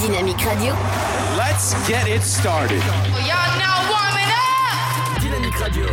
[0.00, 0.74] Dynamique Radio.
[1.36, 2.82] Let's get it started.
[3.28, 5.20] Y'all now warming up.
[5.20, 5.84] Dynamique Radio.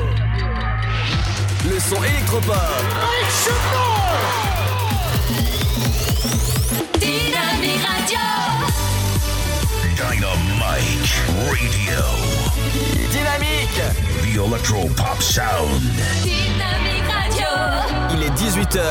[1.69, 2.55] Le son électropop.
[7.01, 8.19] Dynamique Radio.
[9.97, 11.11] Dynamite
[11.49, 12.01] Radio.
[13.11, 13.81] Dynamique.
[14.21, 15.81] The Electro Pop Sound.
[16.23, 17.47] Dynamique Radio.
[18.13, 18.87] Il est 18h.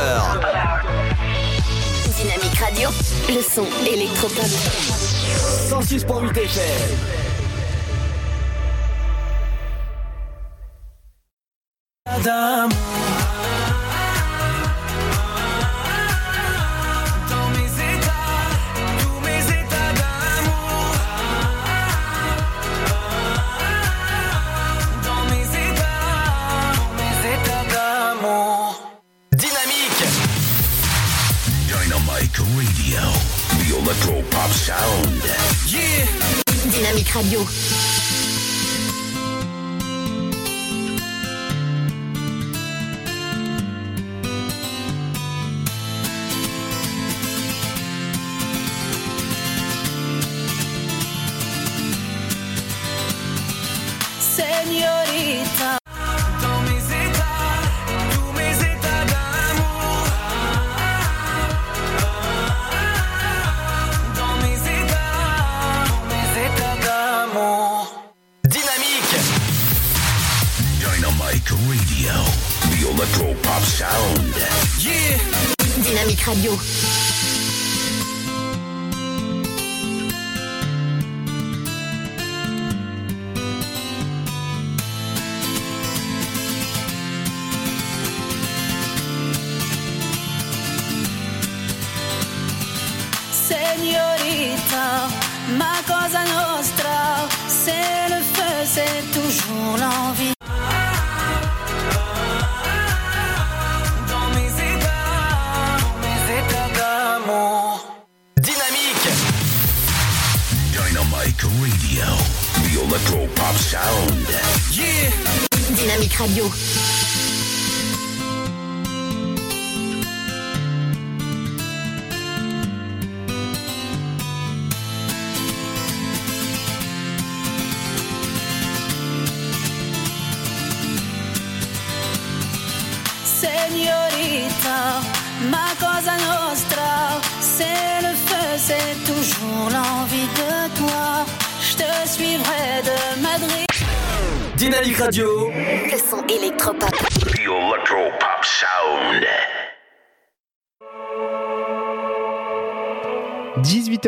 [2.17, 2.91] Dynamique Radio.
[3.29, 5.05] Le son électropop.
[5.47, 7.16] 106.8 FM.
[12.25, 12.69] Dans
[37.37, 37.76] Dynamique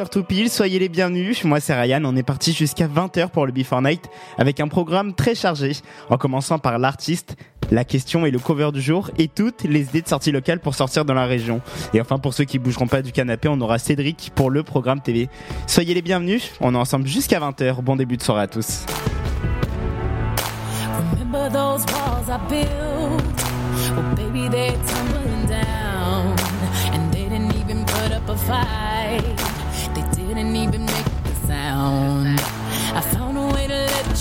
[0.08, 1.44] 18h tout pile, soyez les bienvenus.
[1.44, 4.08] Moi c'est Ryan, on est parti jusqu'à 20h pour le Before Night
[4.38, 5.72] avec un programme très chargé.
[6.08, 7.36] En commençant par l'artiste,
[7.70, 10.74] la question et le cover du jour et toutes les idées de sortie locale pour
[10.74, 11.60] sortir dans la région.
[11.92, 15.00] Et enfin pour ceux qui bougeront pas du canapé, on aura Cédric pour le programme
[15.00, 15.28] TV.
[15.66, 17.82] Soyez les bienvenus, on est ensemble jusqu'à 20h.
[17.82, 18.86] Bon début de soirée à tous.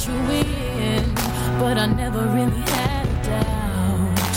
[0.07, 1.13] You in,
[1.59, 4.35] but I never really had a doubt.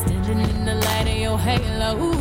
[0.00, 2.12] Standing in the light of your halo,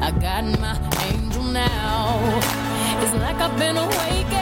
[0.00, 0.76] I got my
[1.10, 2.40] angel now.
[3.02, 4.41] It's like I've been awakened.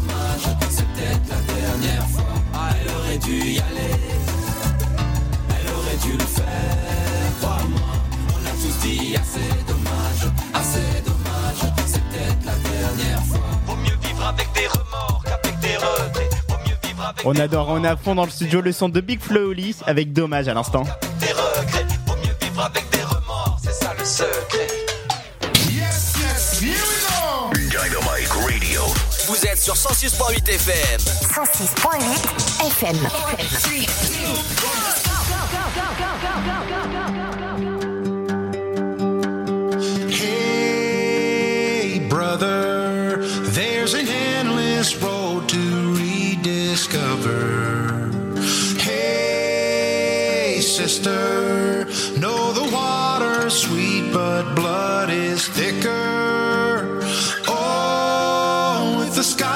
[3.23, 3.95] Dû y aller.
[5.49, 7.81] Elle aurait dû le faire, crois-moi.
[8.29, 11.73] On a tous dit assez dommage, assez dommage.
[11.85, 13.39] C'est peut-être la dernière fois.
[13.65, 16.29] Vaut mieux vivre avec des remords qu'avec des regrets.
[16.49, 18.89] Vaut mieux vivre avec On adore, on est à fond dans le studio le son
[18.89, 20.83] de Big Flo Oli avec Dommage à l'instant.
[21.19, 21.85] des regrets.
[22.07, 24.80] Vaut mieux vivre avec des remords, c'est ça le secret.
[29.31, 30.99] Vous êtes sur 106.8 FM.
[30.99, 32.97] 106.8 FM.
[40.11, 47.31] Hey, brother, there's an endless road to rediscover.
[48.79, 51.60] Hey, sister,
[59.21, 59.50] the sky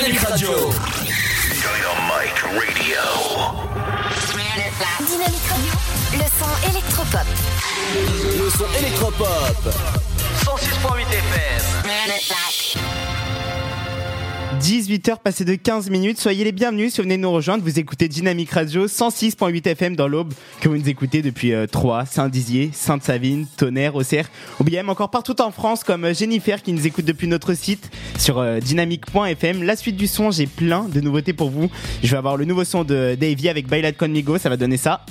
[0.00, 0.50] Dynamique Radio.
[1.52, 3.02] Dynamite Radio.
[5.06, 5.72] Dynamique Radio,
[6.14, 7.26] le son électropop.
[8.38, 9.60] Le son électropop.
[10.42, 11.64] 106.8 FM.
[14.60, 18.08] 18h passées de 15 minutes, soyez les bienvenus si vous venez nous rejoindre, vous écoutez
[18.08, 23.46] Dynamique Radio 106.8 FM dans l'Aube que vous nous écoutez depuis euh, Troyes, Saint-Dizier, Sainte-Savine,
[23.56, 24.28] Tonnerre, Auxerre,
[24.60, 27.54] ou bien même encore partout en France comme euh, Jennifer qui nous écoute depuis notre
[27.54, 29.62] site sur euh, dynamique.fm.
[29.62, 31.70] La suite du son, j'ai plein de nouveautés pour vous.
[32.02, 35.06] Je vais avoir le nouveau son de Davey avec Bailat Conmigo, ça va donner ça.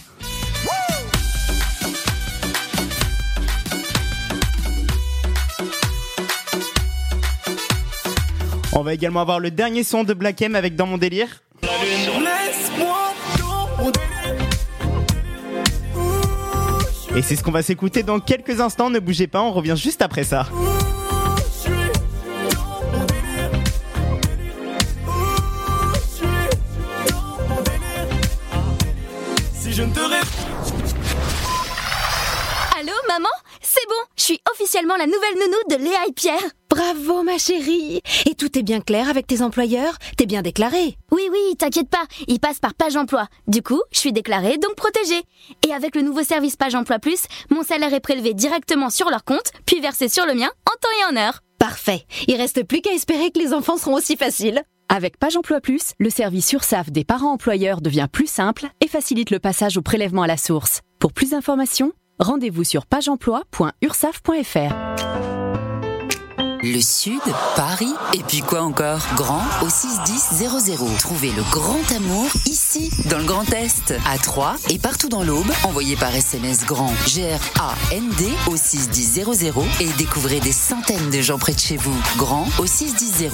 [8.79, 11.43] On va également avoir le dernier son de Black M avec Dans mon délire.
[17.13, 18.89] Et c'est ce qu'on va s'écouter dans quelques instants.
[18.89, 20.47] Ne bougez pas, on revient juste après ça.
[29.53, 30.38] Si je ne te ré-
[33.89, 36.41] bon, je suis officiellement la nouvelle nounou de Léa et Pierre.
[36.69, 39.97] Bravo ma chérie Et tout est bien clair avec tes employeurs?
[40.17, 43.27] T'es bien déclarée Oui, oui, t'inquiète pas, ils passent par Page Emploi.
[43.47, 45.23] Du coup, je suis déclarée, donc protégée.
[45.67, 49.23] Et avec le nouveau service Page Emploi Plus, mon salaire est prélevé directement sur leur
[49.23, 51.39] compte, puis versé sur le mien en temps et en heure.
[51.57, 55.59] Parfait Il reste plus qu'à espérer que les enfants seront aussi faciles Avec Page Emploi
[55.61, 59.81] Plus, le service URSAF des parents employeurs devient plus simple et facilite le passage au
[59.81, 60.81] prélèvement à la source.
[60.99, 65.08] Pour plus d'informations, rendez-vous sur pageemploi.ursaf.fr.
[66.61, 67.21] Le Sud,
[67.55, 68.99] Paris, et puis quoi encore?
[69.15, 70.49] Grand au 61000.
[70.99, 75.49] Trouvez le grand amour ici, dans le Grand Est, à Troyes et partout dans l'Aube.
[75.63, 81.59] Envoyez par SMS grand G-R-A-N-D au 61000 et découvrez des centaines de gens près de
[81.59, 81.95] chez vous.
[82.17, 83.29] Grand au 61000.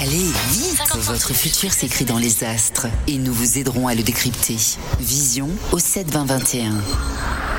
[0.00, 4.56] Allez, vite Votre futur s'écrit dans les astres et nous vous aiderons à le décrypter.
[5.00, 6.70] Vision au 72021.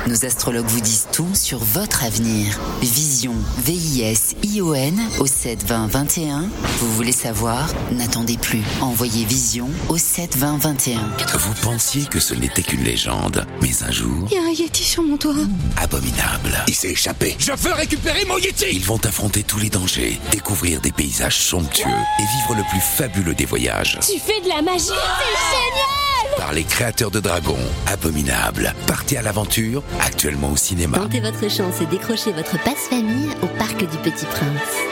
[0.08, 2.58] Nos astrologues vous disent tout sur votre avenir.
[2.80, 3.34] Vision,
[3.64, 6.44] V-I-S-I-O-N au 7 20 21.
[6.80, 7.68] Vous voulez savoir?
[7.92, 8.62] N'attendez plus.
[8.80, 11.00] Envoyez Vision au 7 20 21.
[11.38, 14.82] Vous pensiez que ce n'était qu'une légende, mais un jour, Il y a un Yeti
[14.84, 15.32] sur mon toit.
[15.76, 16.64] abominable.
[16.68, 17.36] Il s'est échappé.
[17.38, 21.86] Je veux récupérer mon Yeti Ils vont affronter tous les dangers, découvrir des paysages somptueux
[21.86, 23.98] et vivre le plus fabuleux des voyages.
[24.00, 28.74] Tu fais de la magie C'est génial Par les créateurs de dragons, Abominable.
[28.86, 30.98] Partez à l'aventure, actuellement au cinéma.
[30.98, 34.91] Tentez votre chance et décrochez votre passe-famille au Parc du Petit Prince.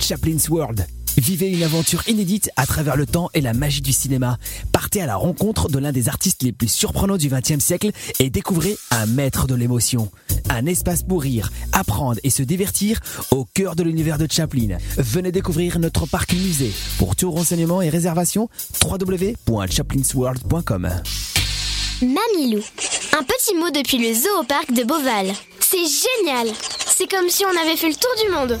[0.00, 0.86] Chaplin's World.
[1.16, 4.38] Vivez une aventure inédite à travers le temps et la magie du cinéma.
[4.72, 8.30] Partez à la rencontre de l'un des artistes les plus surprenants du XXe siècle et
[8.30, 10.08] découvrez un maître de l'émotion.
[10.48, 13.00] Un espace pour rire, apprendre et se divertir
[13.32, 14.78] au cœur de l'univers de Chaplin.
[14.96, 16.72] Venez découvrir notre parc musée.
[16.98, 18.48] Pour tout renseignement et réservation,
[18.84, 20.90] www.chaplinsworld.com.
[22.00, 22.62] Mamilou.
[23.18, 25.34] Un petit mot depuis le zoo de Beauval.
[25.58, 26.54] C'est génial
[26.86, 28.60] C'est comme si on avait fait le tour du monde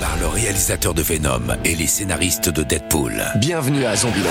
[0.00, 3.14] Par le réalisateur de Venom et les scénaristes de Deadpool.
[3.36, 4.30] Bienvenue à Zombieland.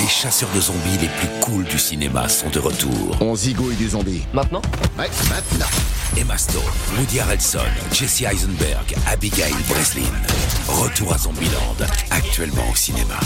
[0.00, 3.16] Les chasseurs de zombies les plus cools du cinéma sont de retour.
[3.20, 4.22] On zigouille des zombies.
[4.32, 4.62] Maintenant?
[4.98, 5.66] Ouais, maintenant.
[6.16, 6.62] Emma Stone,
[6.98, 7.58] Woody Harrelson,
[7.92, 10.02] Jesse Eisenberg, Abigail Breslin.
[10.68, 11.76] Retour à Zombieland,
[12.10, 13.18] actuellement au cinéma.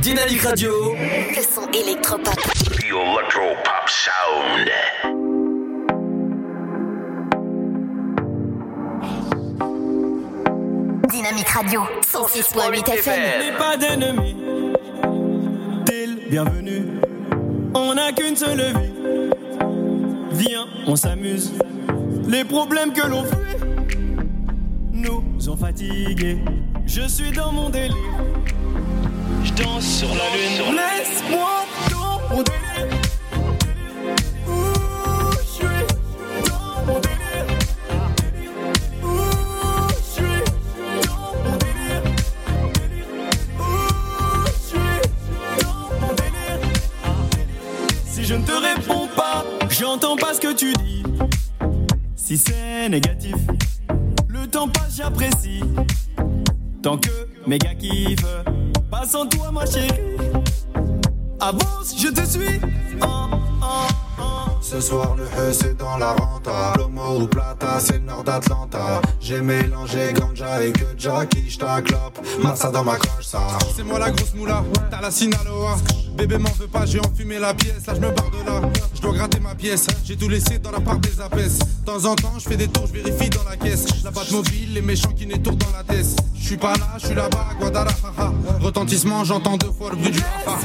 [0.00, 0.94] Dynamique Radio.
[0.94, 2.34] Le son électropop.
[2.34, 5.19] The Electro Pop Sound.
[11.20, 13.20] Dynamique Radio, 106.8 FM.
[13.40, 14.34] N'aie pas d'ennemis.
[15.84, 16.86] T'es le bienvenu.
[17.74, 19.30] On n'a qu'une seule vie.
[20.32, 21.52] Viens, on s'amuse.
[22.26, 23.58] Les problèmes que l'on fuit
[24.94, 26.38] nous ont fatigués.
[26.86, 28.24] Je suis dans mon délire.
[29.44, 30.74] Je danse sur la lune.
[30.74, 33.09] Laisse-moi dans mon délire.
[48.30, 51.02] Je ne te réponds pas, j'entends pas ce que tu dis.
[52.14, 53.34] Si c'est négatif,
[54.28, 55.64] le temps passe, j'apprécie.
[56.80, 57.10] Tant que
[57.48, 58.24] mes gars kiffent,
[58.88, 60.16] pas sans toi, ma chérie.
[61.40, 62.60] Avance, je te suis.
[63.00, 63.30] Ah,
[63.62, 63.88] ah.
[64.60, 69.00] Ce soir le E c'est dans la renta Lomo ou Plata c'est le nord d'Atlanta
[69.20, 73.40] J'ai mélangé ganja et que Jackie j't'acclope Massa dans ma coche ça
[73.74, 75.76] C'est moi la grosse moula, t'as la Sinaloa.
[76.16, 78.68] Bébé m'en veut pas, j'ai enfumé la pièce, là je me barre de là.
[78.94, 81.58] Je dois gratter ma pièce, j'ai tout laissé dans la part des apaises.
[81.58, 83.86] De temps en temps, je fais des tours, je vérifie dans la caisse.
[84.04, 86.06] La batte mobile, les méchants qui n'étourdent dans la tête.
[86.34, 88.32] Je suis pas là, je suis là-bas, Guadalajara.
[88.60, 90.58] Retentissement, j'entends deux fois le bruit du rafa.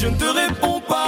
[0.00, 0.99] Je ne te réponds pas,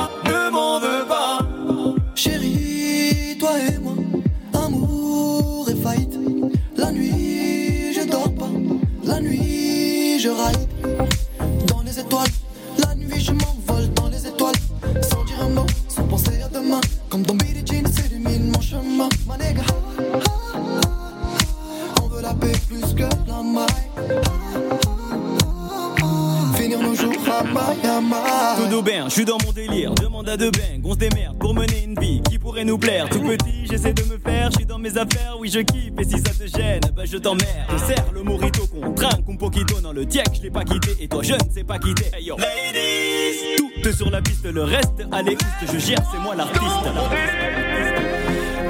[28.72, 31.85] d'aubaine, je suis dans mon délire, demande à de bang, on se démerde pour mener
[31.85, 33.06] une vie qui pourrait nous plaire.
[33.11, 36.04] Tout petit, j'essaie de me faire, je suis dans mes affaires, oui je kiffe, et
[36.04, 37.68] si ça te gêne, bah je t'emmerde.
[37.70, 40.96] Je serre le morito qu'on trinque, un poquito dans le diac, je l'ai pas quitté,
[41.00, 42.06] et toi je ne sais pas quitter.
[42.16, 42.37] Hey yo.
[42.38, 46.64] Ladies, tout sur la piste, le reste, allez, je gère, c'est moi l'artiste.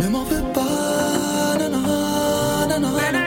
[0.00, 3.21] Ne m'en veux pas, nanana, nanana.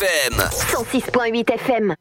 [0.00, 1.94] 106.8 FM.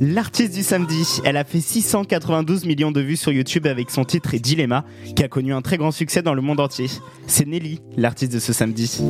[0.00, 4.34] L'artiste du samedi, elle a fait 692 millions de vues sur YouTube avec son titre
[4.34, 4.84] et Dilemma,
[5.16, 6.88] qui a connu un très grand succès dans le monde entier.
[7.26, 9.02] C'est Nelly, l'artiste de ce samedi.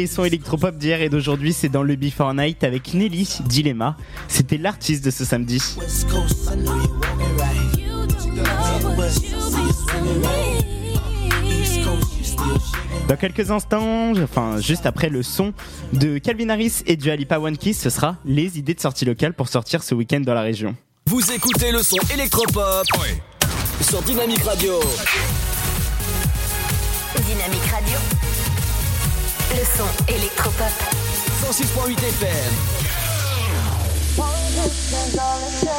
[0.00, 3.98] les sons électropop d'hier et d'aujourd'hui, c'est dans le Before Night avec Nelly Dilemma.
[4.28, 5.62] C'était l'artiste de ce samedi.
[13.08, 15.52] Dans quelques instants, enfin juste après le son
[15.92, 19.34] de Calvin Harris et du Alipa One Kiss, ce sera les idées de sortie locale
[19.34, 20.74] pour sortir ce week-end dans la région.
[21.04, 23.18] Vous écoutez le son électropop oui.
[23.82, 24.80] sur Dynamique Radio.
[27.16, 28.19] Dynamique Radio.
[29.50, 30.66] Le son électropop.
[31.42, 32.30] 106.8 FM.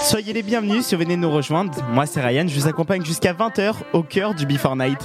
[0.03, 1.71] Soyez les bienvenus si vous venez nous rejoindre.
[1.89, 4.99] Moi c'est Ryan, je vous accompagne jusqu'à 20h au cœur du Before Night.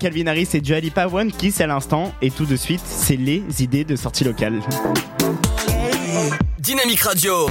[0.00, 2.12] Calvin Harris et Joali One Kiss à l'instant.
[2.22, 4.60] Et tout de suite, c'est les idées de sortie locale.
[6.58, 7.48] Dynamique Radio.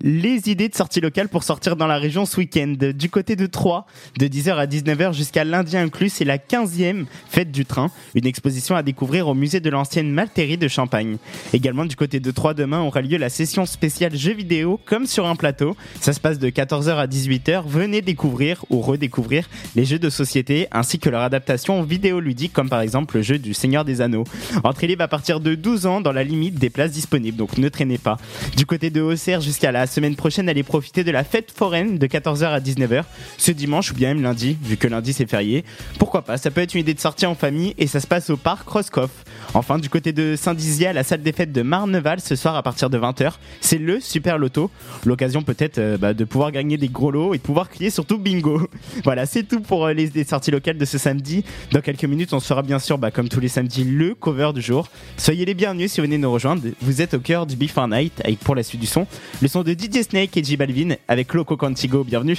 [0.00, 2.74] Les idées de sortie locale pour sortir dans la région ce week-end.
[2.94, 3.86] Du côté de Troyes,
[4.18, 8.76] de 10h à 19h jusqu'à lundi inclus, c'est la 15e fête du train, une exposition
[8.76, 11.16] à découvrir au musée de l'ancienne Malterie de Champagne.
[11.52, 15.26] Également du côté de Troyes, demain aura lieu la session spéciale jeux vidéo comme sur
[15.26, 15.76] un plateau.
[16.00, 17.64] Ça se passe de 14h à 18h.
[17.66, 22.80] Venez découvrir ou redécouvrir les jeux de société ainsi que leur adaptation vidéoludique comme par
[22.80, 24.24] exemple le jeu du Seigneur des Anneaux.
[24.62, 27.68] Entrée libre à partir de 12 ans dans la limite des places disponibles, donc ne
[27.68, 28.16] traînez pas.
[28.56, 32.06] Du côté de Auxerre jusqu'à la semaine prochaine, allez profiter de la fête foraine de
[32.06, 33.02] 14h à 19h
[33.38, 35.64] ce dimanche ou bien même lundi, vu que lundi c'est férié.
[35.98, 38.30] Pourquoi pas, ça peut être une idée de sortie en famille et ça se passe
[38.30, 39.10] au parc Roscoff.
[39.54, 42.90] Enfin, du côté de Saint-Dizier, la salle des fêtes de Marneval, ce soir à partir
[42.90, 44.70] de 20h, c'est le Super Loto.
[45.04, 48.18] L'occasion peut-être euh, bah, de pouvoir gagner des gros lots et de pouvoir crier surtout
[48.18, 48.68] bingo.
[49.04, 51.44] Voilà, c'est tout pour euh, les, sorties locales de ce samedi.
[51.72, 54.50] Dans quelques minutes, on se fera bien sûr, bah, comme tous les samedis, le cover
[54.54, 54.88] du jour.
[55.16, 56.62] Soyez les bienvenus si vous venez nous rejoindre.
[56.80, 59.06] Vous êtes au cœur du Before Night avec pour la suite du son,
[59.42, 62.04] le son de DJ Snake et J Balvin avec Loco Cantigo.
[62.04, 62.36] Bienvenue.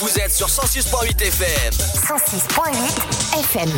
[0.00, 1.74] Vous êtes sur 106.8 FM.
[1.74, 3.68] 106.8 FM.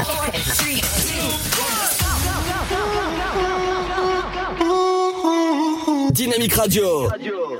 [6.13, 7.09] Dynamique Radio.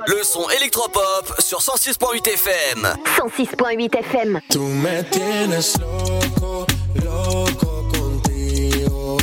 [0.07, 2.87] Le son électropop sur 106.8 FM.
[3.17, 4.39] 106.8 FM.
[4.49, 6.65] Tú me tienes loco,
[7.03, 9.17] loco contigo.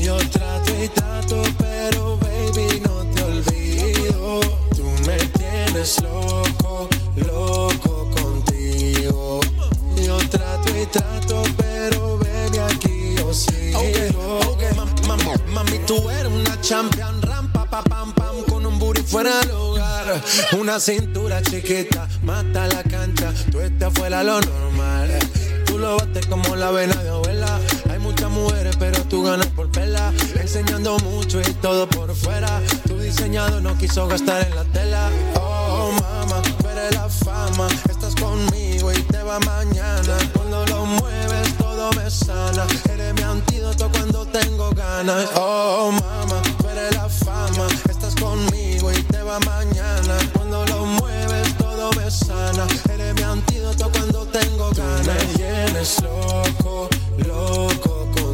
[0.00, 4.40] Yo trato y trato, pero baby no te olvido.
[4.76, 6.45] Tú me tienes loco
[10.90, 13.80] trato pero baby aquí yo sigo.
[15.06, 19.02] Ma- ma- Mami, tú eres una champion, ram, pa, pa, pam, pam, con un booty
[19.02, 20.20] fuera del lugar.
[20.58, 25.10] Una cintura chiquita, mata la cancha, tú estás fuera lo normal.
[25.64, 27.58] Tú lo bates como la vena de abuela.
[27.90, 30.12] Hay muchas mujeres, pero tú ganas por vela.
[30.40, 32.60] Enseñando mucho y todo por fuera.
[32.86, 35.10] Tu diseñado no quiso gastar en la tela.
[35.38, 36.42] Oh, mama,
[36.88, 37.68] tú la fama.
[37.88, 40.16] Estás conmigo y te va mañana.
[40.34, 42.66] Cuando lo mueves, todo me sana.
[42.92, 45.28] Eres mi antídoto cuando tengo ganas.
[45.34, 47.66] Oh, mama, tú eres la fama.
[47.88, 50.18] Estás conmigo y te va mañana.
[50.34, 52.66] Cuando lo mueves, todo me sana.
[52.92, 55.06] Eres mi antídoto cuando tengo ganas.
[55.06, 58.25] me tienes loco, loco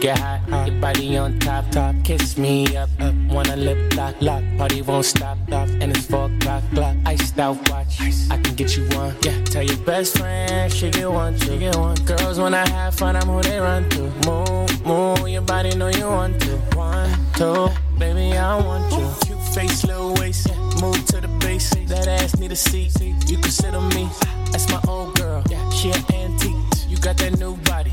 [0.00, 1.94] make it hot, your body on top, top.
[2.04, 3.14] Kiss me up, up.
[3.30, 4.42] Wanna lip lock, lock.
[4.56, 5.68] Party won't stop, stop.
[5.68, 6.96] And it's four o'clock, clock.
[7.06, 9.14] Iced out watch, I can get you one.
[9.22, 11.96] Yeah, tell your best friend she get one, she get one.
[12.06, 14.02] Girls when I have fun, I'm who they run to.
[14.26, 16.56] Move, move, your body know you want to.
[16.76, 19.06] One, two, baby I want you.
[19.26, 20.48] Cute face, little waist,
[20.80, 21.70] move to the base.
[21.88, 23.38] That ass need a seat, you
[23.74, 24.08] on me.
[24.50, 25.70] That's my old girl, yeah.
[25.70, 26.56] She an antique.
[26.88, 27.92] You got that new body.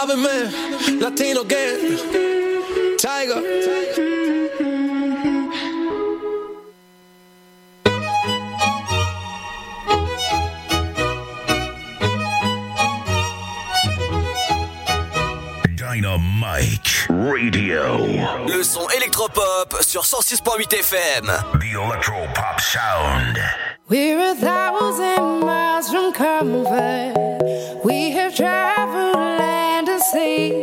[0.00, 1.98] Alvin Man, Latino Gang,
[2.98, 3.42] Tiger.
[15.74, 17.82] Dynamite Radio.
[18.46, 21.26] Le son électropop sur 106.8 FM.
[21.58, 23.36] The Electro Pop Sound.
[23.88, 27.82] We're a thousand miles from comfort.
[27.84, 28.77] We have traveled
[30.18, 30.60] see.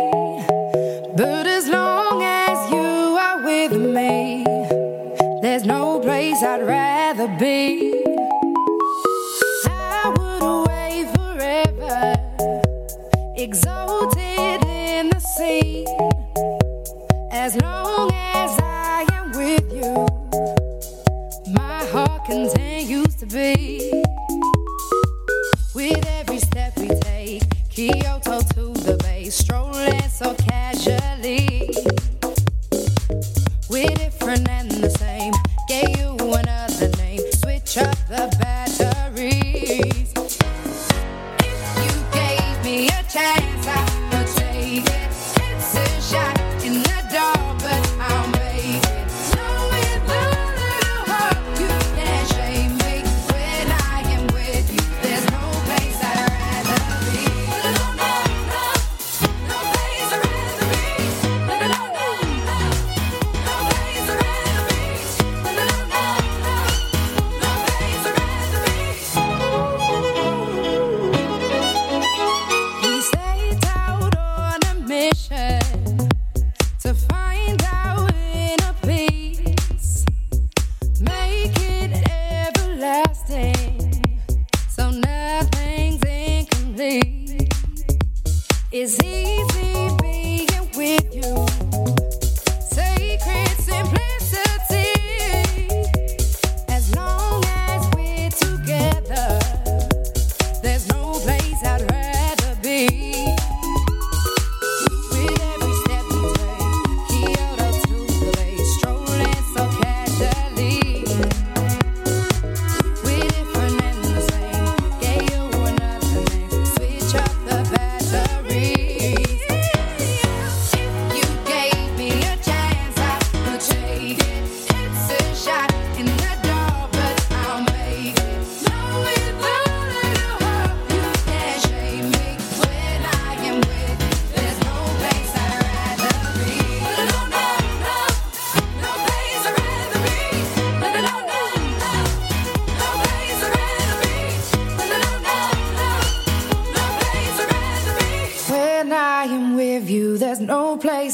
[1.21, 2.89] But as long as you
[3.25, 4.43] are with me,
[5.41, 7.93] there's no place I'd rather be.
[9.67, 11.97] I would away forever,
[13.45, 15.85] exalted in the sea.
[17.31, 19.93] As long as I am with you,
[21.61, 23.59] my heart continues to be.
[25.73, 28.14] With every step we take, Kyo.
[29.31, 31.67] Strolling so casually.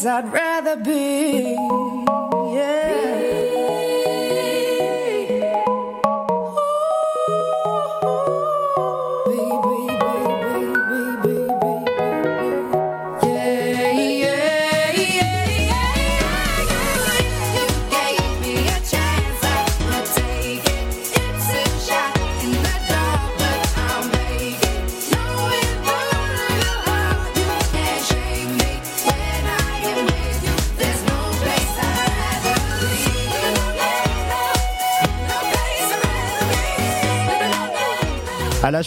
[0.05, 1.00] I'd rather be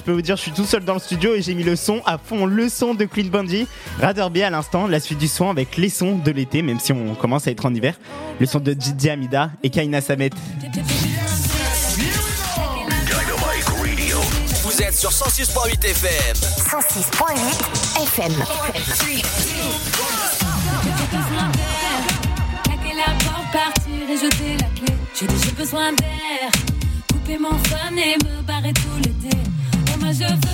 [0.04, 1.76] Je peux vous dire, je suis tout seul dans le studio et j'ai mis le
[1.76, 3.66] son à fond, le son de Clean Bandit.
[3.98, 7.14] B à l'instant, la suite du son avec les sons de l'été, même si on
[7.14, 7.98] commence à être en hiver.
[8.38, 10.28] Le son de Didi Amida et Kaina Samet.
[14.62, 16.36] Vous êtes sur 106.8 FM.
[16.36, 18.32] 106.8 FM.
[25.14, 26.50] J'ai besoin d'air.
[27.10, 29.43] Couper mon fun et me barrer tout l'été.
[30.04, 30.53] mas eu.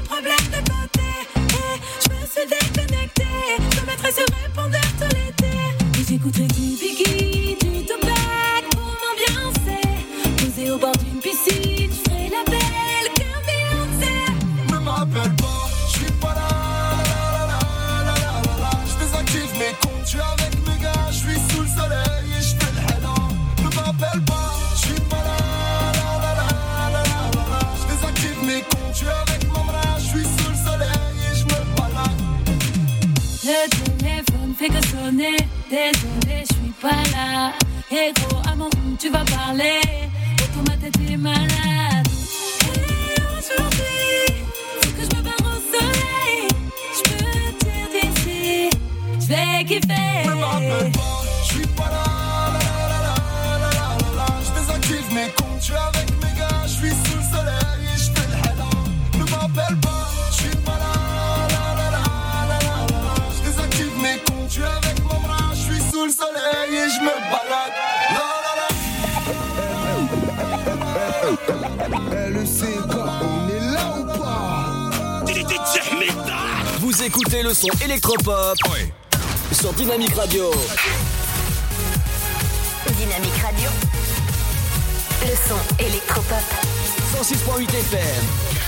[3.47, 5.99] Je mettrai ce répondeur tout l'été.
[5.99, 7.20] Et j'écouterai du Biggie.
[34.61, 35.37] Fait que sonner.
[35.69, 37.53] Désolé, je suis pas là.
[37.91, 39.81] Et gros, à mon tu vas parler.
[40.43, 42.07] Autour ma tête est malade.
[42.65, 44.27] Et aujourd'hui,
[44.97, 46.47] que je me barre au soleil.
[46.97, 47.25] Je peux
[47.63, 48.69] dire d'ici,
[49.19, 51.10] je vais kiffer.
[71.31, 72.29] La la.
[72.29, 75.23] LECK, on est là ou pas
[76.79, 78.57] Vous écoutez le son électropop
[79.53, 80.51] sur Dynamique Radio.
[82.97, 83.69] Dynamique Radio.
[85.21, 86.43] Le son électropop.
[87.15, 88.60] 106.8 FM.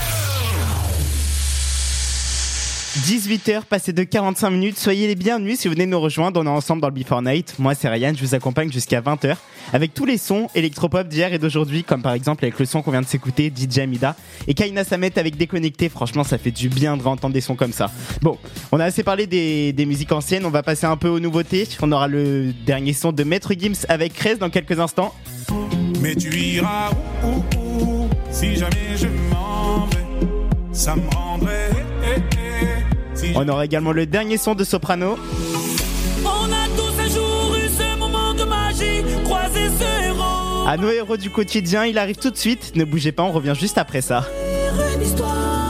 [2.98, 4.78] 18h, passé de 45 minutes.
[4.78, 6.40] Soyez les bienvenus si vous venez nous rejoindre.
[6.40, 7.56] On est ensemble dans le Before Night.
[7.58, 8.12] Moi, c'est Ryan.
[8.16, 9.36] Je vous accompagne jusqu'à 20h
[9.72, 12.92] avec tous les sons électropop d'hier et d'aujourd'hui, comme par exemple avec le son qu'on
[12.92, 14.14] vient de s'écouter, DJ Amida
[14.46, 15.88] et Kaina Samet avec Déconnecté.
[15.88, 17.90] Franchement, ça fait du bien de entendre des sons comme ça.
[18.22, 18.38] Bon,
[18.70, 20.46] on a assez parlé des, des musiques anciennes.
[20.46, 21.66] On va passer un peu aux nouveautés.
[21.82, 25.12] On aura le dernier son de Maître Gims avec Krez dans quelques instants.
[26.00, 26.90] Mais tu iras
[27.24, 30.04] où, où, où, si jamais je m'en vais?
[30.72, 31.63] Ça me rendrait.
[33.34, 35.16] On aura également le dernier son de Soprano.
[36.24, 40.66] On a tous un jour eu ce moment de magie, croisé ce héros.
[40.66, 42.72] À nos héros du quotidien, il arrive tout de suite.
[42.74, 44.26] Ne bougez pas, on revient juste après ça.
[44.94, 45.63] Une histoire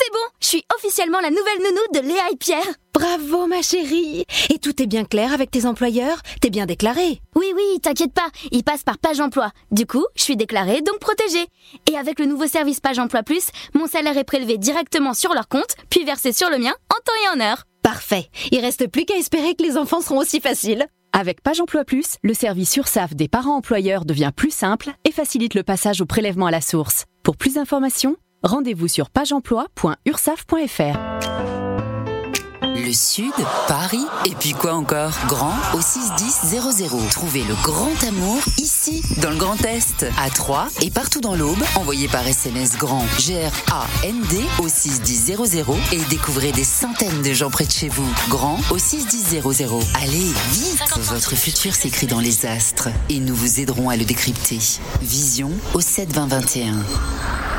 [0.00, 2.62] C'est bon, je suis officiellement la nouvelle nounou de Léa et Pierre.
[2.94, 6.22] Bravo ma chérie Et tout est bien clair avec tes employeurs?
[6.40, 9.50] T'es bien déclarée Oui, oui, t'inquiète pas, ils passent par Page Emploi.
[9.72, 11.48] Du coup, je suis déclarée, donc protégée.
[11.90, 15.48] Et avec le nouveau service Page Emploi Plus, mon salaire est prélevé directement sur leur
[15.48, 17.64] compte, puis versé sur le mien en temps et en heure.
[17.82, 21.84] Parfait Il reste plus qu'à espérer que les enfants seront aussi faciles Avec Page Emploi
[21.84, 26.06] Plus, le service URSAF des parents employeurs devient plus simple et facilite le passage au
[26.06, 27.04] prélèvement à la source.
[27.24, 31.57] Pour plus d'informations, rendez-vous sur pageemploi.ursaf.fr.
[32.84, 33.32] Le Sud,
[33.66, 35.12] Paris, et puis quoi encore?
[35.26, 37.08] Grand au 61000.
[37.10, 41.62] Trouvez le grand amour ici, dans le Grand Est, à Troyes et partout dans l'Aube.
[41.74, 45.36] Envoyez par SMS grand G-R-A-N-D au 61000
[45.92, 48.08] et découvrez des centaines de gens près de chez vous.
[48.28, 49.42] Grand au 61000.
[49.94, 54.58] Allez, vite Votre futur s'écrit dans les astres et nous vous aiderons à le décrypter.
[55.02, 56.74] Vision au 72021.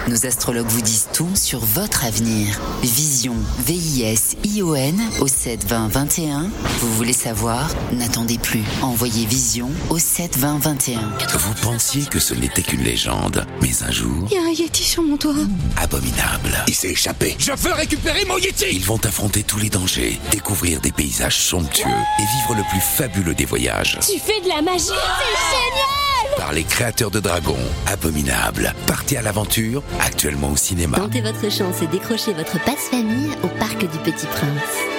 [0.07, 2.59] Nos astrologues vous disent tout sur votre avenir.
[2.81, 6.49] Vision, V-I-S-I-O-N au 7 20 21.
[6.79, 7.69] Vous voulez savoir?
[7.93, 8.63] N'attendez plus.
[8.81, 10.99] Envoyez Vision au 7 20 21.
[11.37, 14.83] Vous pensiez que ce n'était qu'une légende, mais un jour, Il y a un Yeti
[14.83, 15.33] sur mon toit
[15.77, 16.63] abominable.
[16.67, 17.35] Il s'est échappé.
[17.39, 21.87] Je veux récupérer mon Yeti Ils vont affronter tous les dangers, découvrir des paysages somptueux
[21.87, 23.97] et vivre le plus fabuleux des voyages.
[24.01, 27.57] Tu fais de la magie C'est génial Par les créateurs de dragons,
[27.87, 28.73] Abominable.
[28.87, 30.97] Partez à l'aventure, actuellement au cinéma.
[30.97, 34.98] Tentez votre chance et décrochez votre passe-famille au Parc du Petit Prince.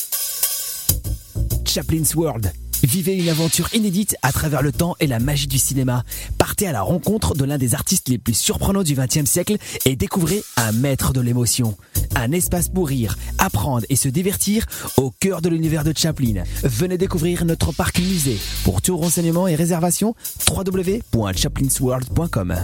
[1.65, 2.51] Chaplin's World.
[2.83, 6.03] Vivez une aventure inédite à travers le temps et la magie du cinéma.
[6.37, 9.95] Partez à la rencontre de l'un des artistes les plus surprenants du XXe siècle et
[9.95, 11.77] découvrez un maître de l'émotion.
[12.15, 14.65] Un espace pour rire, apprendre et se divertir
[14.97, 16.43] au cœur de l'univers de Chaplin.
[16.63, 18.39] Venez découvrir notre parc musée.
[18.63, 20.15] Pour tout renseignement et réservation,
[20.49, 22.55] www.chaplinsworld.com.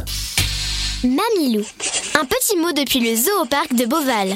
[1.03, 1.63] Mamilou.
[2.19, 3.45] Un petit mot depuis le zoo
[3.77, 4.35] de Beauval.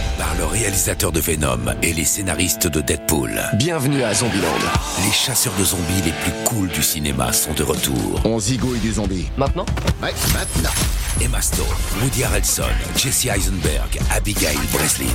[0.21, 3.41] Par le réalisateur de Venom et les scénaristes de Deadpool.
[3.55, 4.53] Bienvenue à Zombieland.
[5.03, 8.21] Les chasseurs de zombies les plus cools du cinéma sont de retour.
[8.23, 9.31] On zigouille des zombies.
[9.35, 9.65] Maintenant?
[9.99, 10.69] Ouais, maintenant.
[11.19, 11.65] Emma Stone,
[12.03, 12.61] Woody Harrelson,
[12.95, 15.07] Jesse Eisenberg, Abigail Breslin.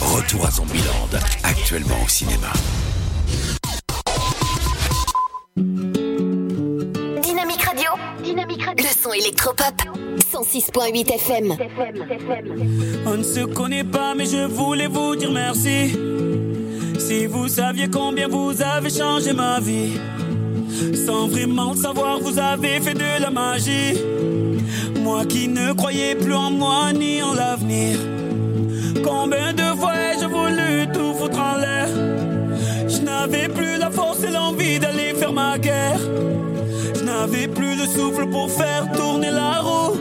[0.00, 1.08] Retour à Zombieland,
[1.44, 2.52] actuellement au cinéma.
[8.76, 9.74] Le son électropop.
[10.32, 11.56] 106.8 FM.
[13.06, 15.96] On ne se connaît pas, mais je voulais vous dire merci.
[16.98, 19.98] Si vous saviez combien vous avez changé ma vie,
[21.06, 23.98] sans vraiment savoir, vous avez fait de la magie.
[25.02, 27.98] Moi qui ne croyais plus en moi ni en l'avenir.
[29.04, 31.88] Combien de fois ai-je voulu tout foutre en l'air?
[32.88, 35.98] Je n'avais plus la force et l'envie d'aller faire ma guerre.
[37.10, 39.96] N'avais plus le souffle pour faire tourner la roue.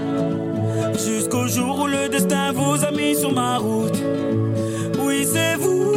[0.93, 3.99] Jusqu'au jour où le destin vous a mis sur ma route.
[5.03, 5.95] Oui, c'est vous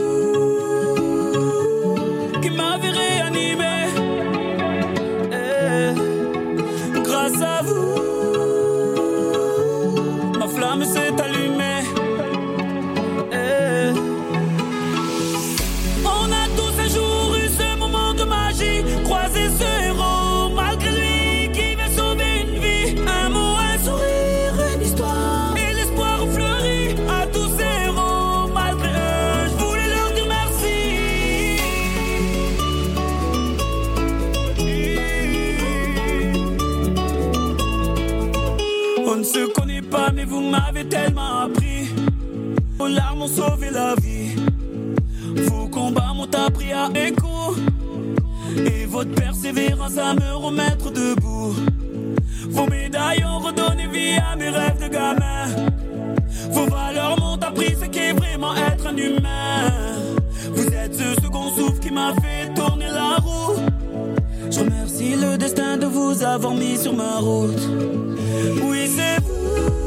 [2.41, 3.75] qui m'avez réanimé.
[5.33, 5.93] Eh,
[7.03, 7.95] grâce à vous,
[10.39, 11.22] ma flamme s'est
[40.25, 41.89] vous m'avez tellement appris.
[42.79, 44.37] Vos larmes ont sauvé la vie.
[45.49, 47.55] Vos combats m'ont appris à écho.
[48.57, 51.55] Et votre persévérance à me remettre debout.
[52.51, 55.47] Vos médailles ont redonné vie à mes rêves de gamin.
[56.51, 59.73] Vos valeurs m'ont appris ce qu'est vraiment être un humain.
[60.55, 63.57] Vous êtes ce second souffle qui m'a fait tourner la roue.
[64.51, 67.63] Je remercie le destin de vous avoir mis sur ma route.
[68.65, 69.82] Oui, c'est vous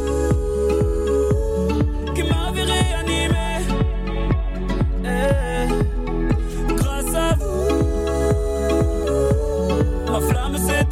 [10.15, 10.84] ma flamme s'est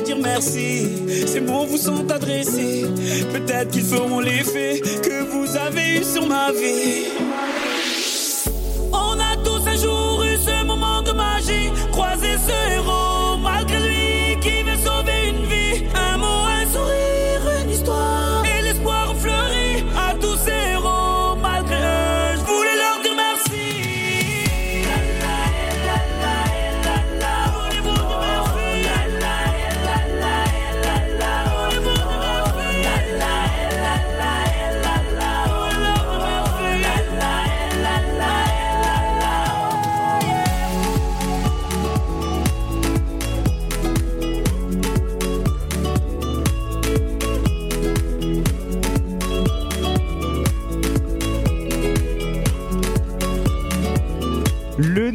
[0.00, 0.88] dire merci.
[1.26, 2.86] Ces mots vous sont adressés.
[3.32, 7.29] Peut-être qu'ils feront l'effet que vous avez eu sur ma vie.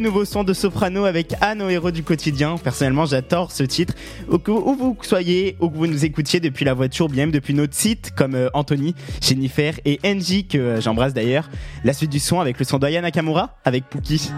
[0.06, 2.58] Nouveau son de Soprano avec Anne au héros du quotidien.
[2.62, 3.92] Personnellement, j'adore ce titre.
[4.30, 7.54] Où que vous soyez, où que vous nous écoutiez depuis la voiture, bien même depuis
[7.54, 11.50] notre site, comme euh, Anthony, Jennifer et Angie, que euh, j'embrasse d'ailleurs.
[11.82, 14.30] La suite du son avec le son d'Aya Nakamura, avec Pookie.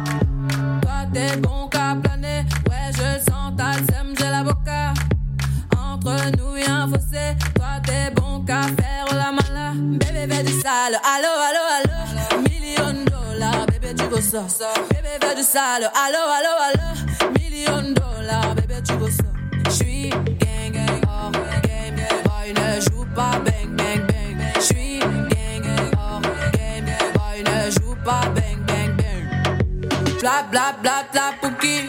[5.77, 9.73] Entre nous a un fossé, toi t'es bon qu'à faire la mala.
[9.77, 11.88] Bébé du sale, allo allo allo.
[14.09, 14.73] Tu veux ça.
[14.89, 17.33] Bébé fais du sale, allo allo allo.
[17.39, 19.25] Million dollars, bébé tu veux ça.
[19.69, 21.31] J'suis gang gang, oh
[21.63, 22.23] game gang.
[22.25, 24.53] Boy ne joue pas bang bang bang.
[24.61, 26.21] J'suis gang gang, oh
[26.57, 27.13] game gang.
[27.13, 30.21] Boy ne joue pas bang bang bang.
[30.21, 31.87] Bla bla bla bla pouki.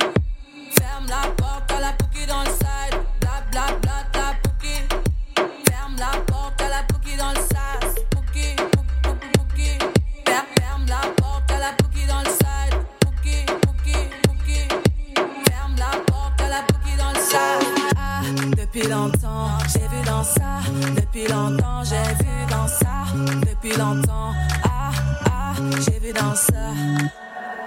[0.77, 2.99] Ferme la porte à la pouki dans le side.
[3.21, 4.89] Bla bla bla bla pouki.
[7.17, 7.58] dans le sas.
[18.79, 20.59] Depuis longtemps, j'ai vu dans ça.
[20.95, 23.05] Depuis longtemps, j'ai vu dans ça.
[23.41, 24.31] Depuis longtemps,
[24.63, 24.91] ah,
[25.25, 26.73] ah, j'ai vu dans ça.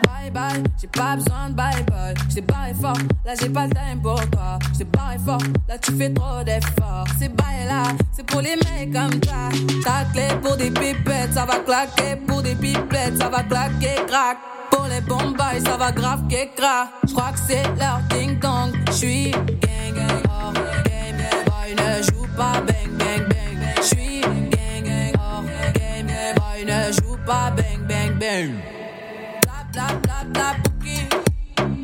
[0.05, 2.15] Bye bye, j'ai pas besoin de bye bye.
[2.31, 2.97] J't'ai barré fort,
[3.27, 4.59] là j'ai pas le time pour toi.
[4.75, 7.07] J't'ai barré fort, là tu fais trop d'efforts.
[7.19, 7.83] C'est bye là,
[8.13, 9.51] c'est pour les mecs comme ça.
[9.85, 12.17] Ta clé pour des pipettes, ça va claquer.
[12.27, 14.39] Pour des pipettes, ça va claquer, crack.
[14.71, 16.89] Pour les bombes, ça va grave qu'écra.
[17.07, 18.73] J'crois que c'est leur ding dong.
[18.91, 19.33] J'suis
[22.37, 23.59] pas bang bang bang.
[23.83, 26.35] J'suis gang gang, hors game, game.
[26.37, 28.51] Boy ne joue pas bang bang bang.
[29.43, 31.09] Bla bla bla bla bouki.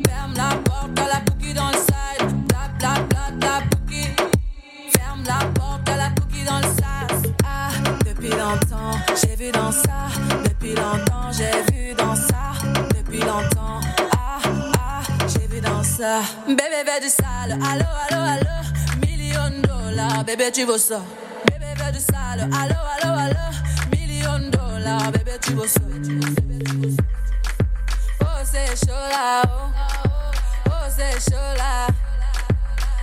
[0.07, 2.47] Ferme la porte à la bouki dans le side.
[2.47, 4.03] Bla bla bla bla bouki.
[4.93, 7.31] Ferme la porte à la bouki dans le sas.
[7.45, 7.69] Ah,
[8.05, 10.09] depuis longtemps, j'ai vu dans ça.
[10.43, 12.53] Depuis longtemps, j'ai vu dans ça.
[12.97, 13.79] Depuis longtemps,
[14.15, 14.39] ah,
[14.77, 16.21] ah, j'ai vu dans ça.
[16.47, 17.59] Bébé, veut du sale.
[17.61, 18.68] Allo, allo, allo.
[19.29, 21.01] Million dollars, bébé, tu veux ça.
[21.51, 22.49] Bébé, veut du sale.
[22.51, 23.45] Allo, allo, allo.
[23.91, 25.81] Million dollars, bébé, tu veux ça.
[28.21, 29.69] Oh, c'est chaud là, oh.
[30.65, 31.87] Oh, c'est chaud là.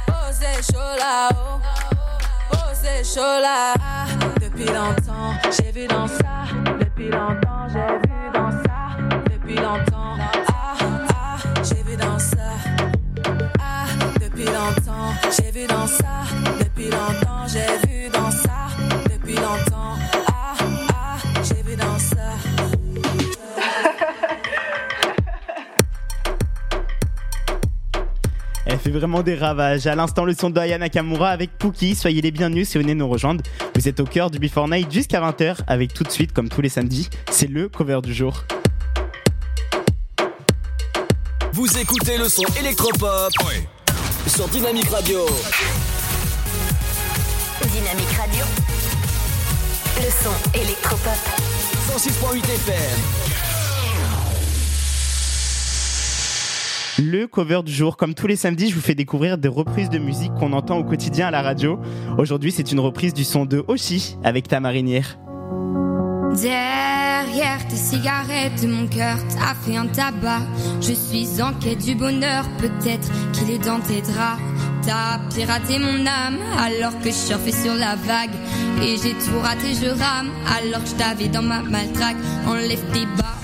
[0.08, 1.60] Oh, c'est chaud là, oh.
[2.54, 3.74] Oh, c'est chaud là.
[4.40, 6.46] Depuis longtemps, j'ai vu dans ça.
[6.80, 8.96] Depuis longtemps, j'ai vu dans ça.
[9.32, 10.16] Depuis longtemps,
[15.66, 16.24] vu dans ça.
[16.58, 18.68] Depuis longtemps, j'ai vu dans ça.
[19.04, 19.96] Depuis longtemps,
[20.28, 20.54] ah,
[20.92, 22.16] ah, j'ai vu dans ça.
[28.66, 29.86] Elle fait vraiment des ravages.
[29.86, 31.94] À l'instant, le son de Aya Nakamura avec Pookie.
[31.94, 33.42] Soyez les bienvenus si vous venez nous rejoindre.
[33.74, 36.62] Vous êtes au cœur du Before Night jusqu'à 20h avec tout de suite, comme tous
[36.62, 38.44] les samedis, c'est le cover du jour.
[41.52, 43.32] Vous écoutez le son électropop
[44.26, 45.20] sur Dynamique Radio.
[47.62, 48.44] Dynamique Radio.
[49.96, 51.12] Le son électropop.
[51.90, 52.76] 106.8 FM.
[56.98, 59.98] Le cover du jour, comme tous les samedis, je vous fais découvrir des reprises de
[59.98, 61.78] musique qu'on entend au quotidien à la radio.
[62.18, 65.18] Aujourd'hui, c'est une reprise du son de Oshi avec ta marinière.
[66.34, 70.42] Derrière tes cigarettes, mon cœur t'a fait un tabac.
[70.80, 74.42] Je suis en quête du bonheur, peut-être qu'il est dans tes draps.
[74.86, 78.34] T'as piraté mon âme alors que je surfais sur la vague.
[78.82, 82.16] Et j'ai tout raté, je rame alors que je t'avais dans ma maltraque.
[82.46, 83.36] Enlève tes bas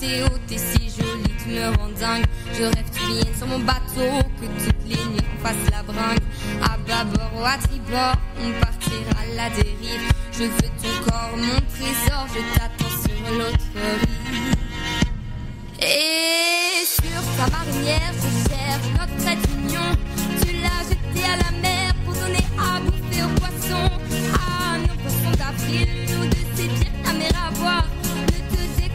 [0.00, 2.24] t'es si jolie, tu me rends dingue.
[2.52, 6.18] Je rêve, tu viennes sur mon bateau, que toutes les nuits on fasse la bringue.
[6.62, 10.12] À bâbord ou à tribord, on partira à la dérive.
[10.32, 14.54] Je veux ton corps, mon trésor, je t'attends sur l'autre rive.
[15.80, 19.90] Et sur ta marinière, je cherche notre trait d'union.
[20.42, 23.90] Tu l'as jeté à la mer pour donner à bouffer aux poissons.
[24.34, 27.84] Ah, nos poissons d'avril, nous deux, c'est pire qu'un mer à boire.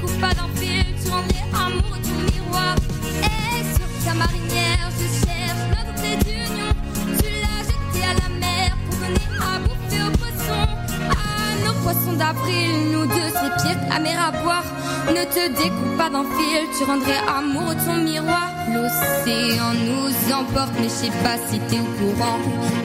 [0.02, 2.76] Découpe pas d'un fil, rendrais amoureux ton miroir.
[3.22, 6.72] Et sur ta marinière, je cherche notre trait d'union.
[7.18, 11.29] Tu l'as jeté à la mer pour donner à bouffer aux poissons.
[11.70, 14.64] Nos poissons d'avril, nous deux, c'est pire qu'un mer à boire.
[15.08, 18.50] Ne te découpe pas d'un fil, tu rendrais amoureux ton miroir.
[18.74, 22.40] L'océan nous emporte, mais je sais pas si t'es au courant.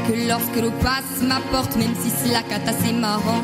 [0.07, 3.41] Que lorsque l'eau passe m'apporte, même si c'est la cata, c'est marrant.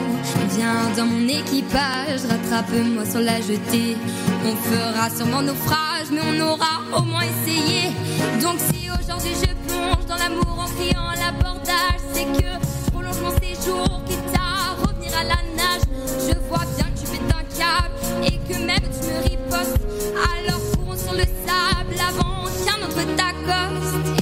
[0.51, 3.97] Viens dans mon équipage, rattrape-moi sur la jetée.
[4.45, 7.93] On fera sûrement naufrage, mais on aura au moins essayé.
[8.43, 14.01] Donc si aujourd'hui je plonge dans l'amour en criant l'abordage, c'est que prolonge mon séjour,
[15.15, 15.83] à la nage.
[16.19, 17.95] Je vois bien que tu fais un câble
[18.25, 19.79] et que même tu me ripostes.
[20.15, 24.20] Alors courons sur le sable avant qu'un autre t'accoste.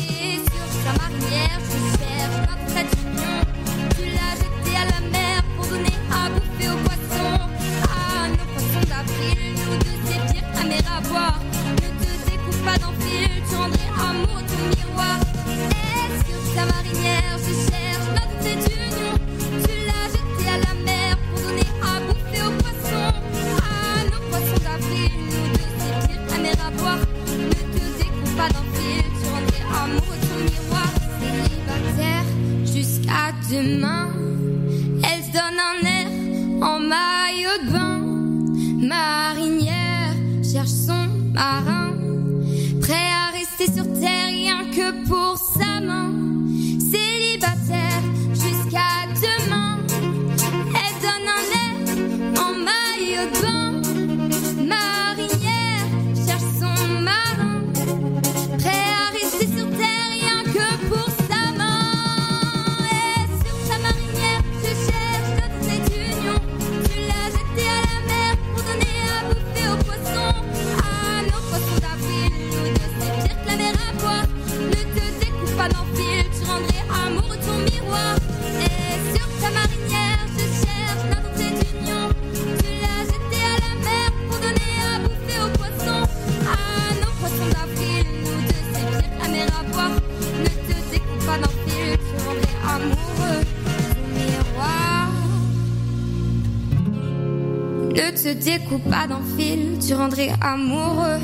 [98.28, 101.18] Te découpe pas d'un fil, tu rendrais amoureux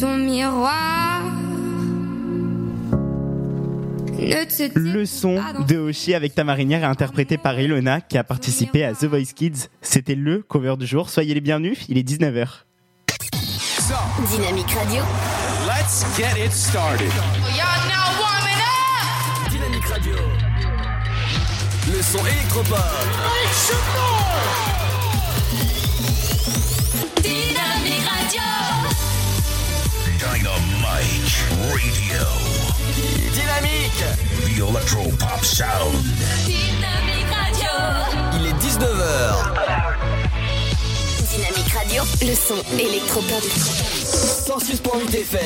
[0.00, 1.22] ton miroir.
[4.74, 8.92] Le son de Hoshi avec ta marinière est interprété par Ilona qui a participé à
[8.92, 9.68] The Voice Kids.
[9.80, 11.10] C'était le cover du jour.
[11.10, 12.46] Soyez les bienvenus, il est 19h.
[14.30, 15.02] Dynamique Radio.
[15.66, 17.10] Let's get it started.
[19.50, 20.14] Dynamique Radio.
[21.92, 22.76] Le son électropop.
[31.50, 32.26] Radio.
[33.32, 34.04] Dynamique.
[34.44, 36.04] The Electro Pop Sound.
[36.44, 37.70] Dynamique Radio.
[38.34, 39.54] Il est 19h.
[41.30, 42.02] Dynamique Radio.
[42.22, 43.42] Le son électropop.
[44.46, 45.40] 106.8 FM.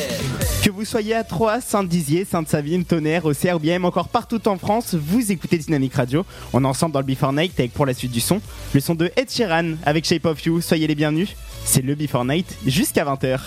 [0.65, 5.33] Que vous soyez à Troyes, Sainte-Dizier, Sainte-Savine, Tonnerre, au CRBM, encore partout en France, vous
[5.33, 6.25] écoutez Dynamique Radio.
[6.53, 8.41] On est ensemble dans le Before Night avec pour la suite du son,
[8.75, 10.61] le son de Ed Sheeran avec Shape of You.
[10.61, 11.35] Soyez les bienvenus.
[11.65, 13.39] C'est le Before Night jusqu'à 20h.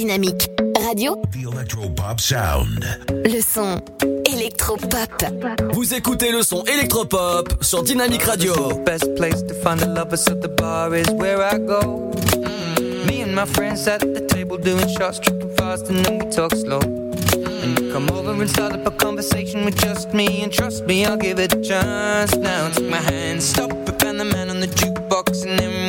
[0.00, 0.48] Dynamique
[0.82, 1.20] Radio.
[1.30, 2.86] The Electro Pop Sound.
[3.10, 3.82] Le son
[4.24, 5.22] électropop.
[5.74, 8.54] Vous écoutez le son électropop sur Dynamique Radio.
[8.86, 12.12] Best place to find the lovers, so the bar is where I go.
[13.06, 16.54] Me and my friends at the table doing shots, tripping fast, and then we talk
[16.54, 16.80] slow.
[17.62, 21.04] And you come over and start up a conversation with just me, and trust me,
[21.04, 22.34] I'll give it a chance.
[22.36, 24.89] Now take my hand, stop it, and the man on the then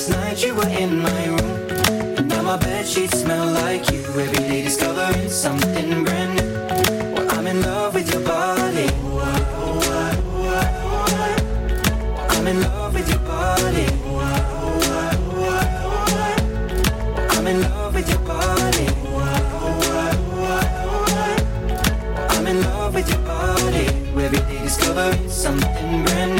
[0.00, 2.26] Last night you were in my room.
[2.28, 4.00] Now my bed sheets smell like you.
[4.00, 7.12] Every day discovering something brand new.
[7.12, 8.88] Well, I'm in love with your body.
[12.34, 13.86] I'm in love with your body.
[17.36, 18.86] I'm in love with your body.
[22.30, 23.86] I'm in love with your body.
[24.16, 26.39] Every day discovering something brand new.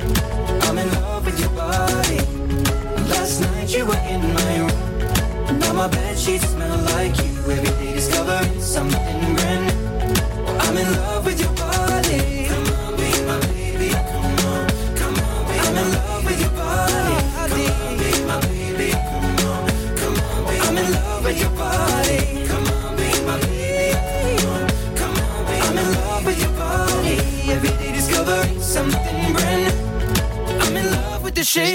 [0.71, 2.15] I'm in love with your body.
[3.09, 5.59] Last night you were in my room.
[5.59, 7.31] Now my bed sheets smell like you.
[7.51, 10.53] Every day discovering something brand new.
[10.63, 12.47] I'm in love with your body.
[12.47, 13.89] Come on, be my baby.
[13.91, 17.19] Come on, come on, be I'm in love with your body.
[17.35, 18.91] Come on, be my baby.
[18.95, 19.67] Come on,
[19.99, 22.47] come on, be I'm in love with your body.
[22.47, 23.91] Come on, be my baby.
[24.39, 27.19] Come on, come on, be I'm in love with your body.
[27.51, 29.00] Every day discovering something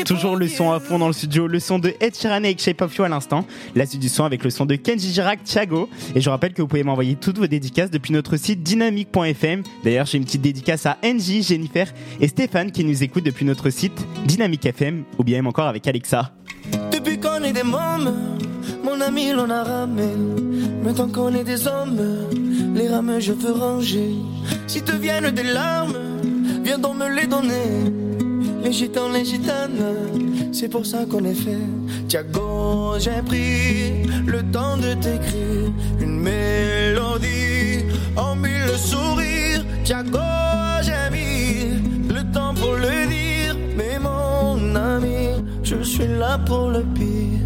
[0.04, 2.80] Toujours le son à fond dans le studio, le son de Ed Sheeran avec Shape
[2.82, 3.44] of You à l'instant,
[3.74, 5.88] la suite du son avec le son de Kenji Girac, Thiago.
[6.14, 9.62] Et je rappelle que vous pouvez m'envoyer toutes vos dédicaces depuis notre site dynamique.fm.
[9.82, 13.70] D'ailleurs, j'ai une petite dédicace à Angie, Jennifer et Stéphane qui nous écoutent depuis notre
[13.70, 16.32] site Dynamique FM ou bien même encore avec Alexa.
[16.92, 18.14] Depuis qu'on est des mômes,
[18.84, 20.06] mon ami l'on a ramé.
[20.84, 21.98] Maintenant qu'on est des hommes,
[22.74, 24.14] les rames je veux ranger.
[24.68, 25.96] Si te viennent des larmes,
[26.62, 28.25] viens donc me les donner.
[28.66, 31.56] Les gitans, les gitanes, c'est pour ça qu'on est fait.
[32.08, 37.84] Tiago, j'ai pris le temps de t'écrire une mélodie
[38.16, 39.64] en mille sourires.
[39.84, 40.18] Tiago,
[40.82, 43.56] j'ai mis le temps pour le dire.
[43.76, 45.28] Mais mon ami,
[45.62, 47.45] je suis là pour le pire.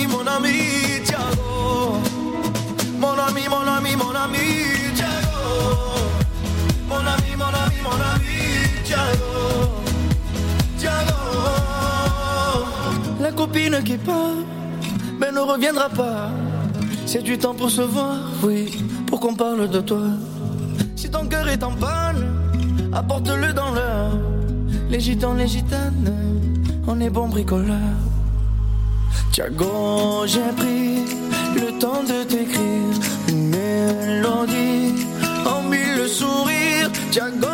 [0.00, 2.00] Ami, mon ami, Tiago.
[2.98, 4.38] Mon ami, mon ami, mon ami,
[4.94, 5.44] Tiago.
[6.88, 8.38] Mon ami, mon ami, mon ami,
[8.82, 9.68] Tiago.
[10.78, 11.20] Tiago.
[13.20, 14.40] La copine qui part,
[15.18, 16.30] mais ne reviendra pas.
[17.04, 20.06] C'est du temps pour se voir, oui, pour qu'on parle de toi.
[20.96, 22.26] Si ton cœur est en panne,
[22.94, 24.16] apporte-le dans l'heure.
[24.88, 26.14] Les gitans, les gitanes,
[26.86, 28.09] on est bons bricoleurs.
[29.32, 31.04] Tiago, j'ai pris
[31.54, 32.96] le temps de t'écrire
[33.28, 35.06] une mélodie
[35.46, 36.90] en mille sourires.
[37.12, 37.46] Tiago,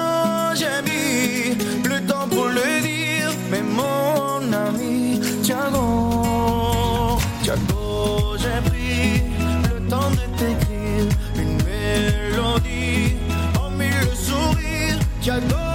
[0.55, 1.55] j'ai mis
[1.85, 9.23] le temps pour le dire, mais mon ami, Tiago, Tiago, j'ai pris
[9.71, 13.17] le temps de t'écrire une mélodie
[13.61, 14.99] en mille sourires.
[15.21, 15.66] Tiago,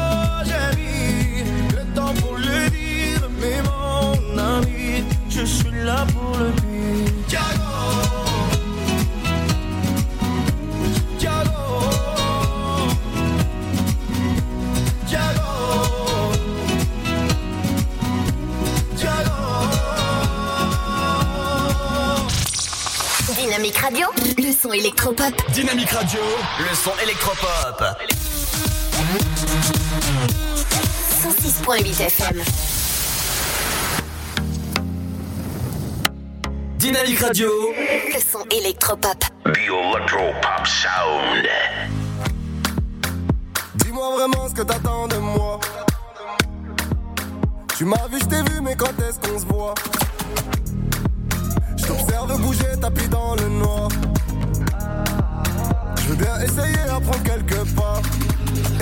[24.71, 25.33] son électropop.
[25.51, 26.19] Dynamique Radio,
[26.59, 27.83] le son électropop.
[31.23, 32.41] 106.8 FM.
[36.77, 37.49] Dynamique Radio,
[38.13, 39.17] Le son électropop.
[39.43, 41.47] The Electro Pop Sound.
[43.75, 45.59] Dis-moi vraiment ce que t'attends de moi.
[47.77, 49.73] Tu m'as vu, je t'ai vu, mais quand est-ce qu'on se voit?
[51.77, 53.89] Je t'observe bouger, tapis dans le noir.
[56.11, 58.01] Veux bien essayer à prendre quelques pas.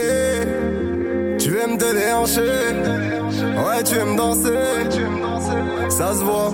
[0.02, 2.42] Et tu aimes te déhancher.
[2.42, 4.50] Ouais, tu aimes danser.
[5.90, 6.52] Ça se voit.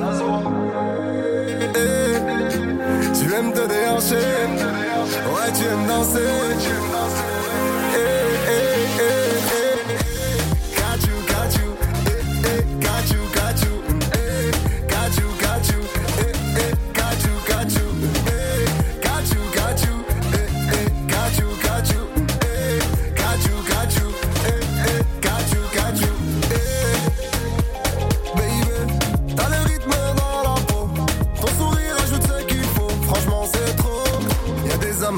[3.14, 4.16] Tu aimes te déhancher.
[5.32, 7.35] Ouais, tu aimes danser.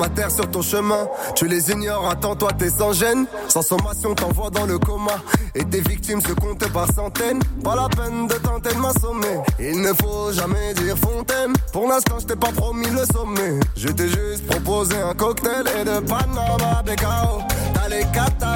[0.05, 1.07] Terre sur ton chemin.
[1.35, 3.25] Tu les ignores, attends, toi t'es sans gêne.
[3.47, 5.17] Sans sommation, t'envoies dans le coma.
[5.55, 7.39] Et tes victimes se comptent par centaines.
[7.63, 9.39] Pas la peine de tenter de m'assommer.
[9.59, 11.53] Il ne faut jamais dire fontaine.
[11.73, 13.59] Pour l'instant, je t'ai pas promis le sommet.
[13.75, 17.41] Je t'ai juste proposé un cocktail et de Panama de cao.
[17.73, 18.03] T'as les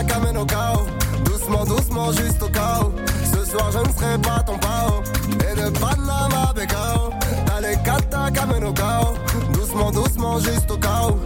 [0.08, 0.46] qu'amène au.
[1.26, 2.94] Doucement, doucement, juste au chaos.
[3.34, 5.02] Ce soir, je ne serai pas ton pao.
[5.52, 7.12] Et de Panama de cao.
[7.46, 7.78] T'as les
[8.34, 8.74] qu'amène au.
[9.54, 11.18] Doucement, doucement, juste au chaos.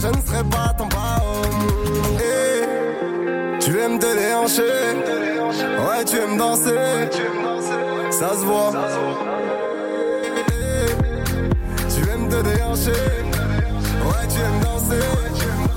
[0.00, 1.42] Je ne serai pas ton pao.
[2.18, 4.62] Et tu aimes te déhancher.
[4.62, 7.08] Ouais, tu aimes danser.
[8.10, 8.72] Ça se voit.
[10.48, 10.86] Et
[11.94, 12.90] tu aimes te déhancher.
[12.90, 15.71] Ouais, tu aimes danser.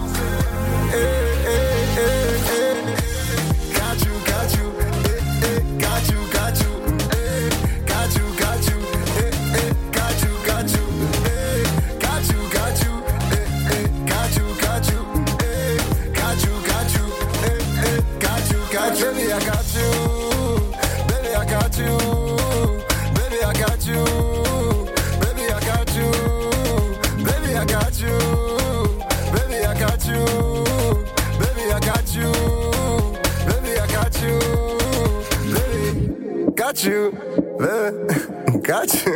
[36.85, 37.11] you,
[37.59, 38.59] baby.
[38.61, 39.13] Got you.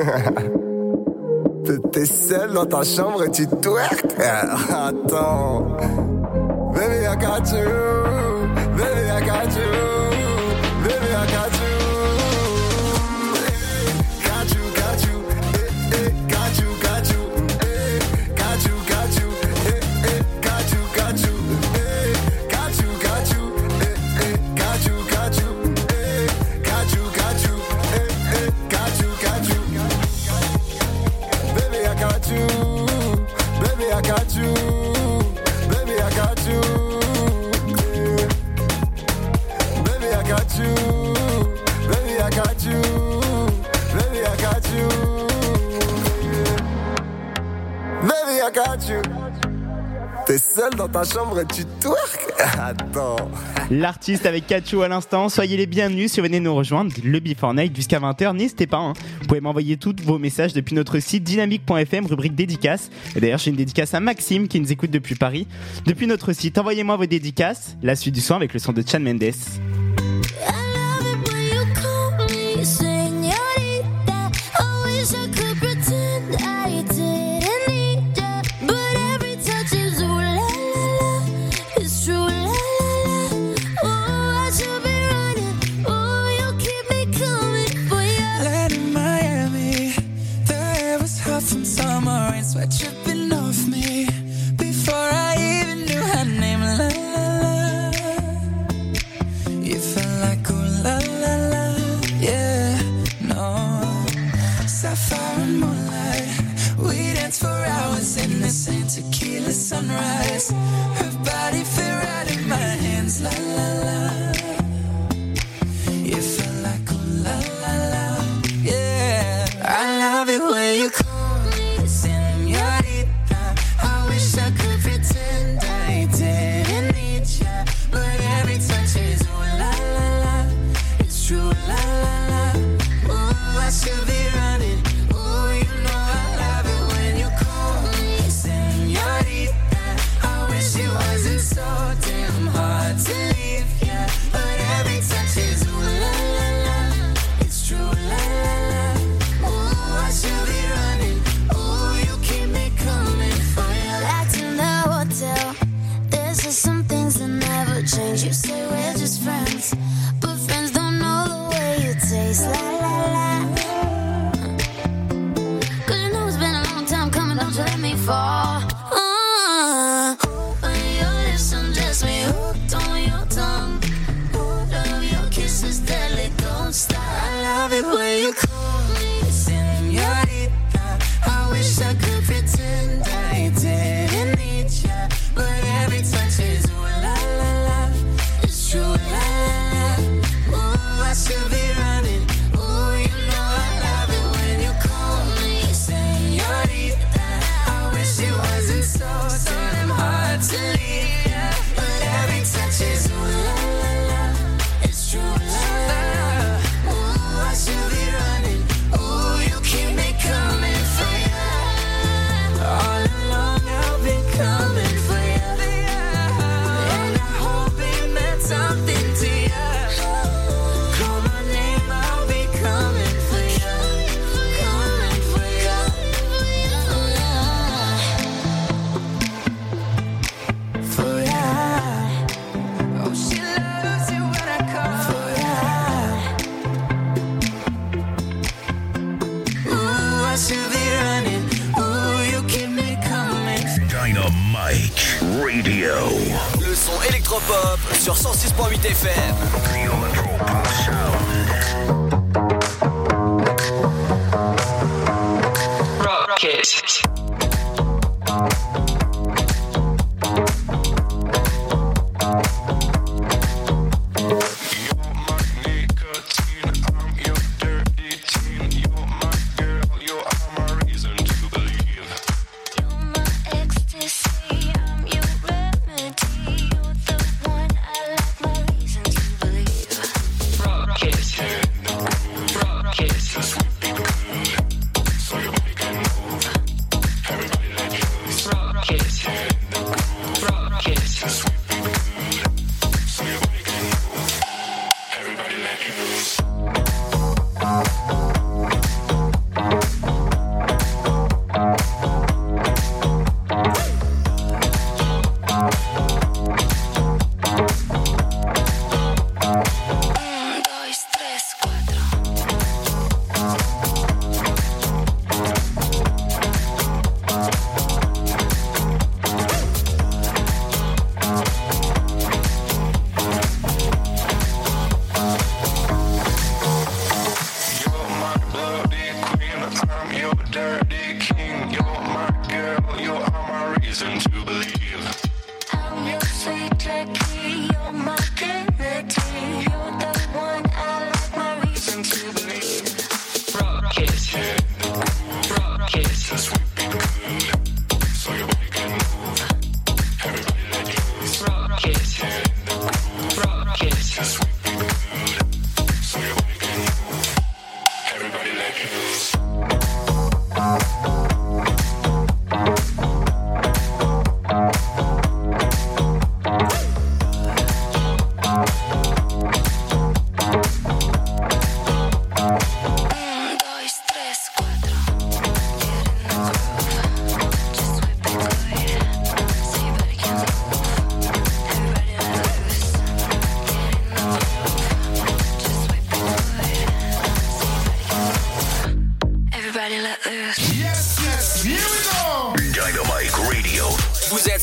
[1.92, 4.06] T'es seul dans ta chambre et tu twerk.
[4.20, 5.78] Ah, attends.
[6.74, 7.66] Baby, I got you.
[8.76, 9.99] Baby, I got you.
[48.60, 49.02] Pikachu.
[50.26, 53.16] T'es seul dans ta chambre et tu twerk Attends.
[53.72, 56.92] L'artiste avec Kachu à l'instant, soyez les bienvenus si vous venez nous rejoindre.
[57.04, 58.78] Le Before Night jusqu'à 20h, n'hésitez pas.
[58.78, 58.94] Hein.
[59.22, 62.90] Vous pouvez m'envoyer tous vos messages depuis notre site dynamique.fm, rubrique dédicace.
[63.16, 65.48] Et d'ailleurs, j'ai une dédicace à Maxime qui nous écoute depuis Paris.
[65.86, 67.76] Depuis notre site, envoyez-moi vos dédicaces.
[67.82, 69.24] La suite du soin avec le son de Chan Mendes.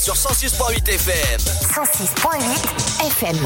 [0.07, 1.41] Sur 106.8 FM.
[1.75, 3.39] 106.8 FM.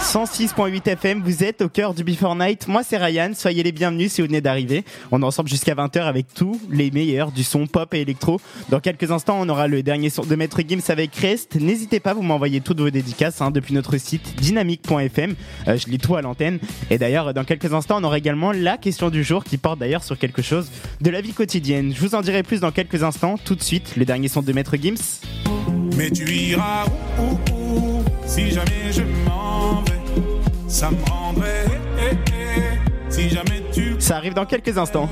[0.00, 2.66] 106.8 FM, vous êtes au cœur du Before Night.
[2.66, 3.32] Moi, c'est Ryan.
[3.34, 4.84] Soyez les bienvenus si vous venez d'arriver.
[5.10, 8.40] On est ensemble jusqu'à 20h avec tous les meilleurs du son pop et électro.
[8.70, 11.56] Dans quelques instants, on aura le dernier son de Maître Gims avec Rest.
[11.56, 15.34] N'hésitez pas, vous m'envoyez toutes vos dédicaces hein, depuis notre site dynamique.fm.
[15.66, 16.58] Euh, je lis tout à l'antenne.
[16.90, 20.04] Et d'ailleurs, dans quelques instants, on aura également la question du jour qui porte d'ailleurs
[20.04, 20.70] sur quelque chose
[21.00, 21.92] de la vie quotidienne.
[21.94, 23.36] Je vous en dirai plus dans quelques instants.
[23.44, 25.20] Tout de suite, le dernier son de Maître Gims.
[25.96, 26.86] Mais tu iras
[28.26, 29.17] si jamais je.
[30.68, 31.64] Ça me rendrait
[31.98, 33.96] eh, eh, eh, si jamais tu.
[33.98, 35.08] Ça arrive dans quelques instants.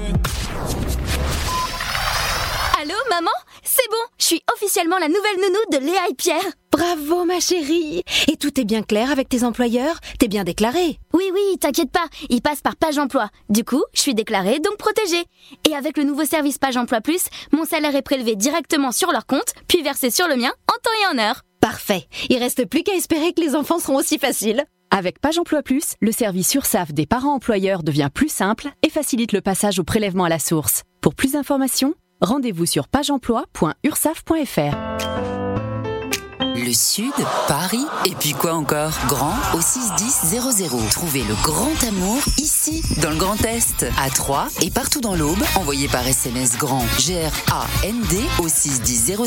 [2.79, 3.31] Allô, maman?
[3.63, 6.45] C'est bon, je suis officiellement la nouvelle nounou de Léa et Pierre.
[6.71, 8.03] Bravo, ma chérie.
[8.29, 9.99] Et tout est bien clair avec tes employeurs?
[10.19, 13.31] T'es bien déclarée Oui, oui, t'inquiète pas, ils passent par Page Emploi.
[13.49, 15.25] Du coup, je suis déclarée, donc protégée.
[15.69, 19.27] Et avec le nouveau service Page Emploi Plus, mon salaire est prélevé directement sur leur
[19.27, 21.43] compte, puis versé sur le mien en temps et en heure.
[21.61, 22.07] Parfait.
[22.29, 24.65] Il reste plus qu'à espérer que les enfants seront aussi faciles.
[24.91, 29.33] Avec Page Emploi Plus, le service URSAF des parents employeurs devient plus simple et facilite
[29.33, 30.83] le passage au prélèvement à la source.
[31.01, 35.36] Pour plus d'informations, rendez-vous sur pageemploi.ursaf.fr.
[36.57, 37.13] Le Sud,
[37.49, 38.93] Paris, et puis quoi encore?
[39.09, 40.89] Grand au 61000.
[40.91, 45.43] Trouvez le grand amour ici, dans le Grand Est, à Troyes et partout dans l'Aube.
[45.57, 49.19] Envoyez par SMS grand G-R-A-N-D au 61000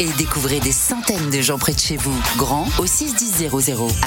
[0.00, 2.20] et découvrez des centaines de gens près de chez vous.
[2.36, 3.50] Grand au 61000.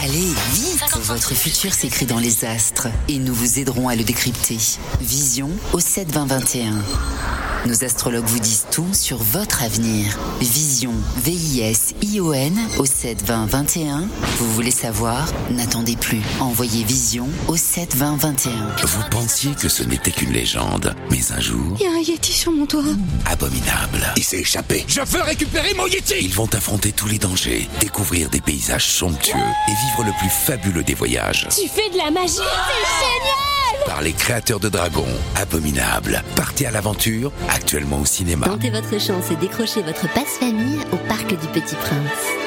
[0.03, 4.59] Allez, vite Votre futur s'écrit dans les astres et nous vous aiderons à le décrypter.
[5.01, 6.73] Vision au 72021.
[7.65, 10.17] Nos astrologues vous disent tout sur votre avenir.
[10.39, 14.07] Vision, V-I-S-I-O-N au 7 20 21.
[14.37, 16.21] Vous voulez savoir N'attendez plus.
[16.39, 18.51] Envoyez Vision au 7 20 21.
[18.83, 22.31] Vous pensiez que ce n'était qu'une légende, mais un jour, Il y a un Yeti
[22.33, 22.83] sur mon toit.
[23.25, 24.13] abominable.
[24.15, 24.85] Il s'est échappé.
[24.87, 29.35] Je veux récupérer mon Yeti Ils vont affronter tous les dangers, découvrir des paysages somptueux
[29.35, 31.47] et vivre le plus fabuleux des voyages.
[31.49, 36.23] Tu fais de la magie C'est génial Par les créateurs de dragons, Abominable.
[36.35, 38.45] Partez à l'aventure, actuellement au cinéma.
[38.47, 42.46] Tentez votre chance et décrochez votre passe-famille au Parc du Petit Prince.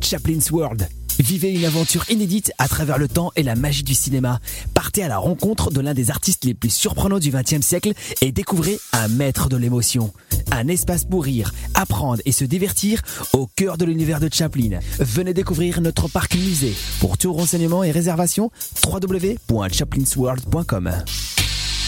[0.00, 0.88] Chaplin's World.
[1.18, 4.38] Vivez une aventure inédite à travers le temps et la magie du cinéma.
[4.74, 8.32] Partez à la rencontre de l'un des artistes les plus surprenants du XXe siècle et
[8.32, 10.12] découvrez un maître de l'émotion.
[10.52, 13.00] Un espace pour rire, apprendre et se divertir
[13.32, 14.78] au cœur de l'univers de Chaplin.
[14.98, 16.74] Venez découvrir notre parc musée.
[17.00, 18.50] Pour tout renseignement et réservation,
[18.84, 20.92] www.chaplinsworld.com.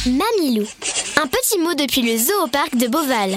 [0.07, 0.65] Mamilou.
[1.21, 3.37] Un petit mot depuis le zoo au parc de Beauval.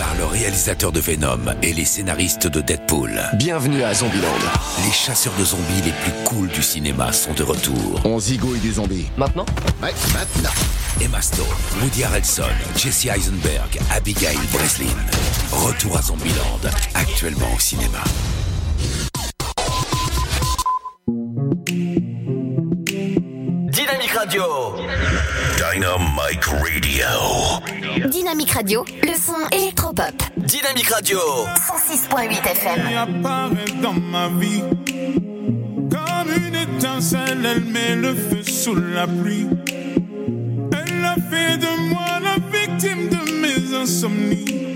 [0.00, 3.20] Par le réalisateur de Venom et les scénaristes de Deadpool.
[3.34, 4.32] Bienvenue à Zombieland.
[4.82, 8.00] Les chasseurs de zombies les plus cools du cinéma sont de retour.
[8.06, 9.08] On zigouille des zombies.
[9.18, 9.44] Maintenant?
[9.82, 10.54] Ouais, maintenant.
[11.02, 11.44] Emma Stone,
[11.82, 12.44] Woody Harrelson,
[12.76, 14.86] Jesse Eisenberg, Abigail Breslin.
[15.52, 16.60] Retour à Zombieland,
[16.94, 18.02] actuellement au cinéma.
[23.70, 24.44] Dynamique Radio.
[25.72, 28.08] Dynamic Radio.
[28.08, 30.14] Dynamique Radio, le son électropop.
[30.36, 31.18] Dynamique Radio.
[31.18, 32.86] 106.8 FM.
[32.88, 34.62] Elle apparaît dans ma vie
[35.90, 39.46] comme une étincelle, elle met le feu sous la pluie.
[40.72, 44.74] Elle a fait de moi la victime de mes insomnies.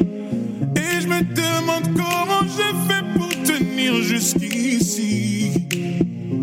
[0.76, 5.66] Et je me demande comment je fais pour tenir jusqu'ici.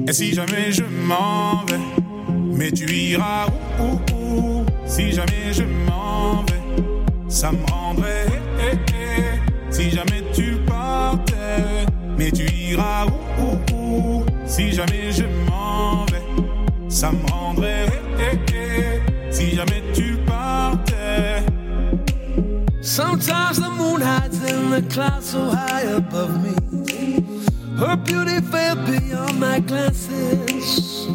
[0.07, 1.79] Et si jamais je m'en vais,
[2.51, 3.47] mais tu iras
[3.79, 6.83] où, où, où Si jamais je m'en vais,
[7.29, 8.25] ça me rendrait.
[8.59, 9.39] eh, eh,
[9.71, 11.85] Si jamais tu partais,
[12.17, 13.05] mais tu iras
[13.39, 16.21] où, Si jamais je m'en vais,
[16.89, 17.87] ça me rendrait.
[18.19, 21.43] eh, eh, Si jamais tu partais.
[22.81, 26.53] Sometimes the moon hides in the clouds so high above me.
[27.77, 31.07] Her beauty fell beyond my glances.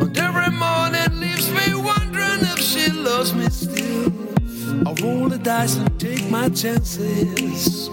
[0.00, 4.12] And every morning leaves me wondering if she loves me still.
[4.86, 7.88] I roll the dice and take my chances.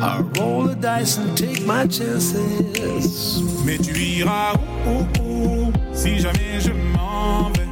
[0.00, 3.42] I roll the dice and take my chances.
[3.64, 4.54] Mais tu iras
[4.86, 7.68] où, où, où Si jamais je m'en vais,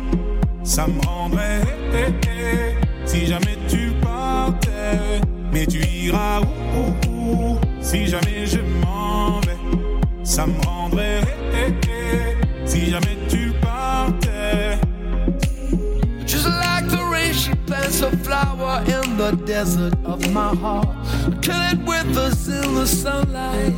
[0.64, 1.62] ça me rendrait.
[1.92, 2.74] eh, eh,
[3.06, 5.20] Si jamais tu partais,
[5.52, 9.56] mais tu iras où, où, Si jamais je m'en vais,
[10.24, 11.22] ça me rendrait.
[12.66, 14.78] Si jamais tu partais.
[16.26, 20.88] Just like the rain, she plants a flower in the desert of my heart.
[21.42, 23.72] Kill it with us in the sunlight.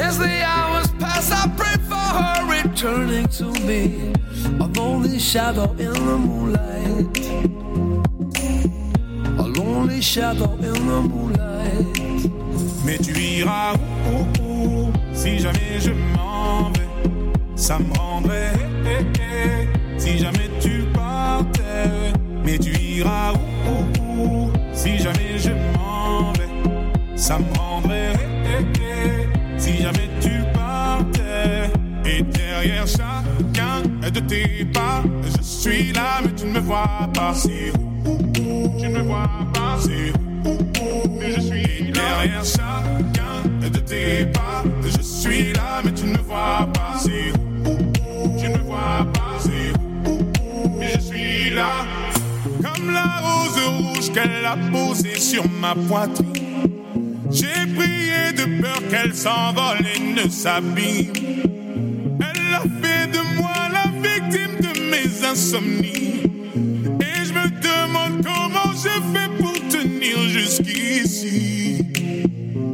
[0.00, 4.12] As the hours pass, I pray for her returning to me.
[4.60, 7.18] A lonely shadow in the moonlight.
[9.38, 12.28] A lonely shadow in the moonlight.
[12.84, 13.74] Mais tu iras
[14.06, 16.86] où, où, où Si jamais je m'en vais,
[17.56, 18.52] ça me rendrait.
[19.96, 22.12] Si jamais tu partais,
[22.44, 28.12] mais tu iras où, Si jamais je m'en vais, ça me rendrait.
[29.56, 31.68] Si jamais tu partais,
[32.04, 37.34] et derrière chacun de tes pas, je suis là, mais tu ne me vois pas.
[37.34, 37.72] C'est
[38.04, 39.78] Tu ne me vois pas.
[39.80, 40.12] C'est
[40.44, 44.64] Je suis derrière chacun de tes pas.
[44.84, 46.98] Je suis là, mais tu ne vois pas.
[47.04, 49.38] Tu ne vois pas.
[50.80, 51.86] Je suis là.
[52.62, 56.28] Comme la rose rouge qu'elle a posée sur ma poitrine.
[57.30, 61.12] J'ai prié de peur qu'elle s'envole et ne s'abîme.
[62.20, 66.17] Elle a fait de moi la victime de mes insomnies.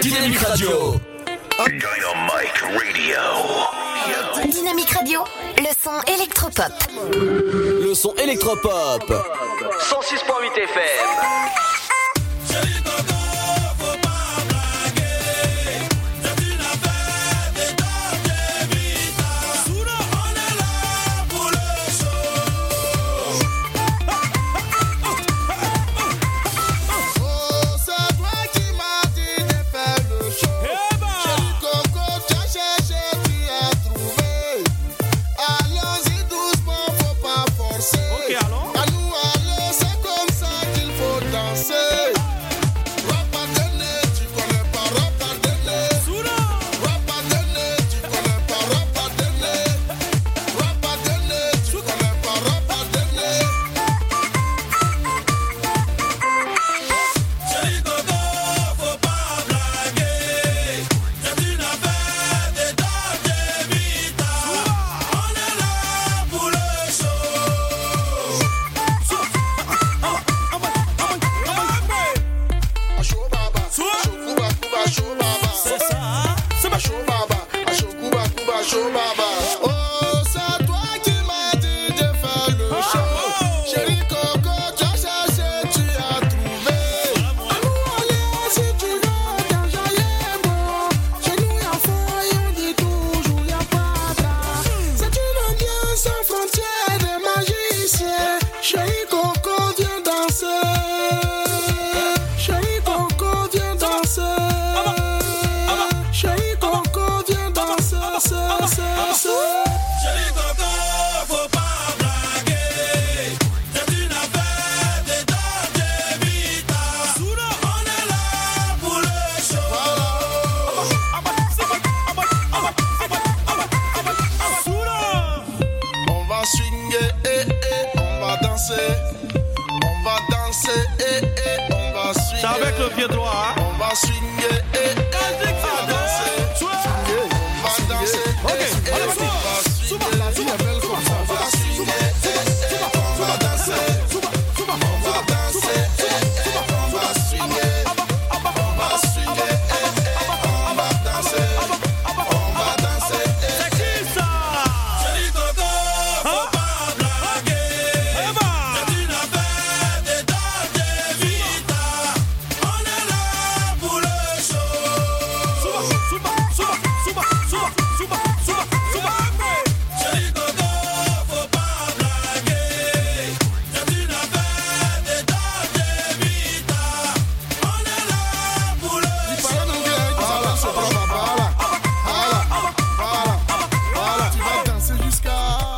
[0.00, 1.00] Dynamique Radio.
[1.66, 2.00] Dynamic Radio.
[4.48, 5.24] Dynamique Radio,
[5.58, 6.72] le son électropop.
[7.12, 9.02] Le son électropop.
[9.10, 11.73] 106.8 FM.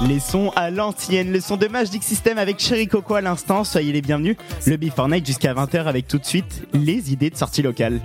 [0.08, 3.92] Les sons à l'ancienne, le son de Magic System avec Cherry Coco à l'instant, soyez
[3.92, 4.36] les bienvenus.
[4.64, 8.00] Le Before Night jusqu'à 20h avec tout de suite les idées de sortie locale.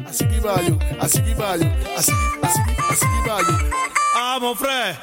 [4.15, 4.99] Ah, mon frère,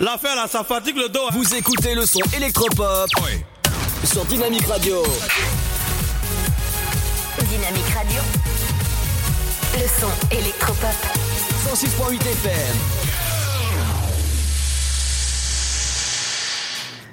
[0.00, 1.30] l'affaire là, ça fatigue le dos.
[1.32, 3.08] Vous écoutez le son électropop
[4.04, 5.02] sur Dynamique Radio.
[7.38, 8.20] Dynamique Radio.
[9.74, 10.90] Le son électropop.
[11.72, 13.21] 106.8 FM.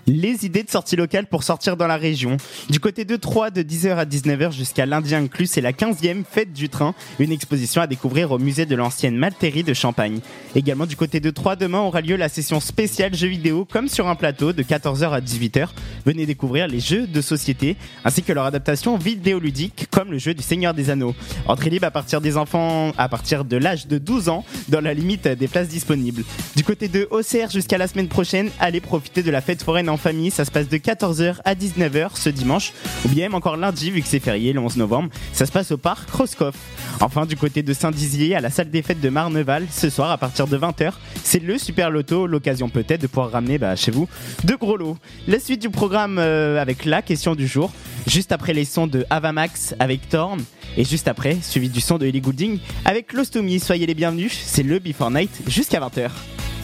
[0.10, 2.38] Les idées de sortie locale pour sortir dans la région.
[2.72, 6.52] Du côté de Troyes, de 10h à 19h jusqu'à lundi inclus, c'est la 15e fête
[6.52, 10.20] du train, une exposition à découvrir au musée de l'ancienne Malterie de Champagne.
[10.56, 14.08] Également du côté de Troyes, demain aura lieu la session spéciale jeux vidéo comme sur
[14.08, 15.68] un plateau de 14h à 18h.
[16.06, 20.42] Venez découvrir les jeux de société ainsi que leur adaptation vidéoludique comme le jeu du
[20.42, 21.14] Seigneur des Anneaux.
[21.46, 24.96] Entrée libre à partir des enfants à partir de l'âge de 12 ans dans la
[24.96, 26.24] limite des places disponibles.
[26.56, 29.98] Du côté de OCR jusqu'à la semaine prochaine, allez profiter de la fête foraine en
[29.98, 30.32] famille.
[30.32, 32.74] Ça se passe de 14h à 19h ce dimanche
[33.06, 35.10] ou bien même encore lundi vu que c'est férié le 11 novembre.
[35.32, 36.56] Ça se passe au parc Roscoff.
[37.02, 40.18] Enfin, du côté de Saint-Dizier à la salle des fêtes de Marneval ce soir à
[40.18, 40.94] partir de 20h,
[41.24, 44.08] c'est le Super Loto, l'occasion peut-être de pouvoir ramener bah, chez vous
[44.44, 44.98] de gros lots.
[45.28, 47.72] La suite du programme euh, avec la question du jour,
[48.08, 50.40] juste après les sons de Avamax avec Thorn
[50.78, 53.60] et juste après suivi du son de Ellie Goulding avec Lostomy.
[53.60, 56.10] Soyez les bienvenus, c'est le Before Night jusqu'à 20h.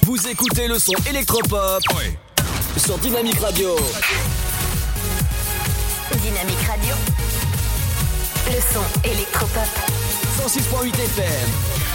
[0.03, 1.81] Vous écoutez le son électropop
[2.77, 3.75] sur Dynamique Radio.
[6.21, 6.95] Dynamique Radio.
[8.47, 9.95] Le son électropop.
[10.37, 11.94] 106.8 FM.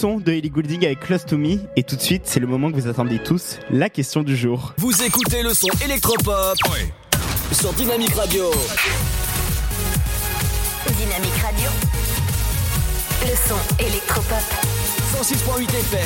[0.00, 1.58] son de Ellie Goulding avec Close to Me.
[1.76, 4.72] Et tout de suite, c'est le moment que vous attendez tous, la question du jour.
[4.78, 6.56] Vous écoutez le son électropop.
[7.52, 8.50] Sur Dynamique Radio.
[10.86, 11.68] Dynamique Radio.
[13.20, 14.38] Le son électropop.
[15.20, 16.00] 106.8 FM.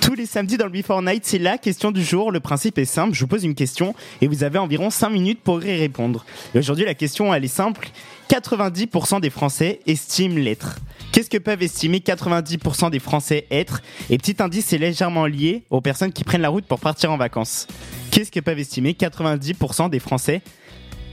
[0.00, 2.32] Tous les samedis dans le Before Night, c'est la question du jour.
[2.32, 5.40] Le principe est simple, je vous pose une question et vous avez environ 5 minutes
[5.40, 6.24] pour y répondre.
[6.52, 7.92] Et aujourd'hui, la question, elle est simple.
[8.30, 10.78] 90% des Français estiment l'être.
[11.10, 13.82] Qu'est-ce que peuvent estimer 90% des Français être?
[14.08, 17.16] Et petit indice, c'est légèrement lié aux personnes qui prennent la route pour partir en
[17.16, 17.66] vacances.
[18.12, 20.42] Qu'est-ce que peuvent estimer 90% des Français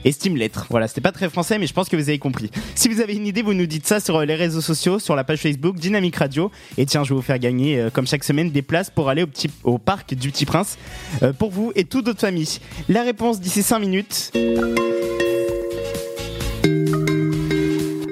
[0.05, 0.67] estime l'être?
[0.69, 2.51] Voilà, c'était pas très français, mais je pense que vous avez compris.
[2.75, 5.23] Si vous avez une idée, vous nous dites ça sur les réseaux sociaux, sur la
[5.23, 6.51] page Facebook Dynamique Radio.
[6.77, 9.25] Et tiens, je vais vous faire gagner, euh, comme chaque semaine, des places pour aller
[9.63, 10.77] au parc du Petit Prince,
[11.23, 12.59] euh, pour vous et toute votre famille.
[12.89, 14.31] La réponse d'ici 5 minutes.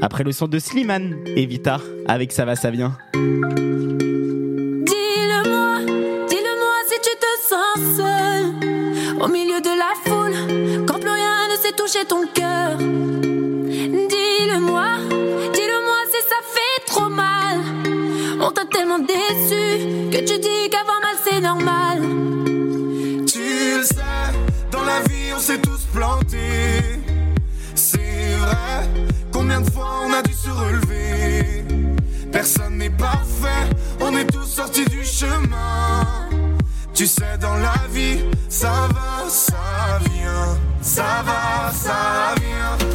[0.06, 2.95] Après le son de Slimane et Vitar, avec Ça va, ça vient.
[3.15, 5.80] Dis-le-moi,
[6.30, 8.45] dis-le-moi si tu te sens seul
[9.19, 10.36] Au milieu de la foule
[10.86, 14.86] Quand plus rien ne sait toucher ton cœur Dis-le-moi,
[15.56, 17.57] dis-le-moi si ça fait trop mal
[18.40, 22.03] On t'a tellement déçu Que tu dis qu'avoir mal c'est normal
[23.26, 23.40] Tu
[23.80, 23.95] le sais,
[24.72, 26.99] dans la vie on s'est tous plantés.
[27.73, 28.84] C'est vrai,
[29.46, 31.64] combien de fois on a dû se relever?
[32.32, 33.70] Personne n'est parfait,
[34.02, 36.30] on est tous sortis du chemin.
[36.96, 40.58] Tu sais, dans la vie, ça va, ça vient.
[40.82, 42.95] Ça va, ça vient.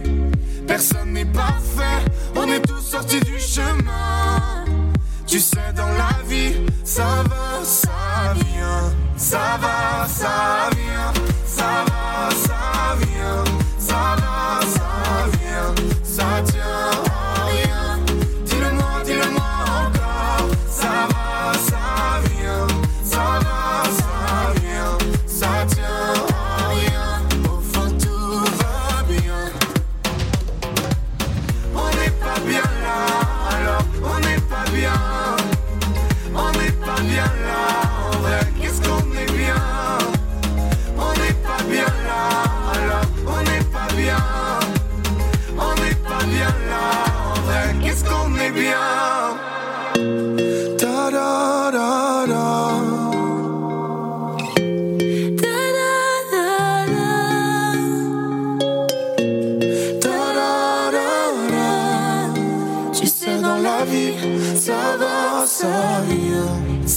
[0.71, 1.99] Personne n'est parfait.
[2.33, 4.63] On est tous sortis du chemin.
[5.27, 8.93] Tu sais, dans la vie, ça va, ça vient.
[9.17, 11.11] Ça va, ça vient.
[11.45, 11.90] Ça va,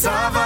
[0.04, 0.43] vient.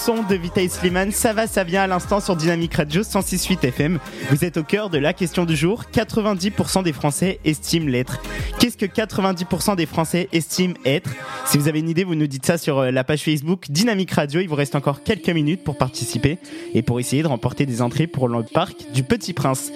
[0.00, 3.98] Son de Vitaï Slimane, ça va, ça vient à l'instant sur Dynamic Radio 106.8 FM.
[4.30, 5.84] Vous êtes au cœur de la question du jour.
[5.92, 8.22] 90% des Français estiment l'être.
[8.58, 11.10] Qu'est-ce que 90% des Français estiment être?
[11.44, 14.10] Si vous avez une idée, vous nous dites ça sur euh, la page Facebook Dynamic
[14.12, 14.40] Radio.
[14.40, 16.38] Il vous reste encore quelques minutes pour participer
[16.72, 19.70] et pour essayer de remporter des entrées pour le parc du Petit Prince.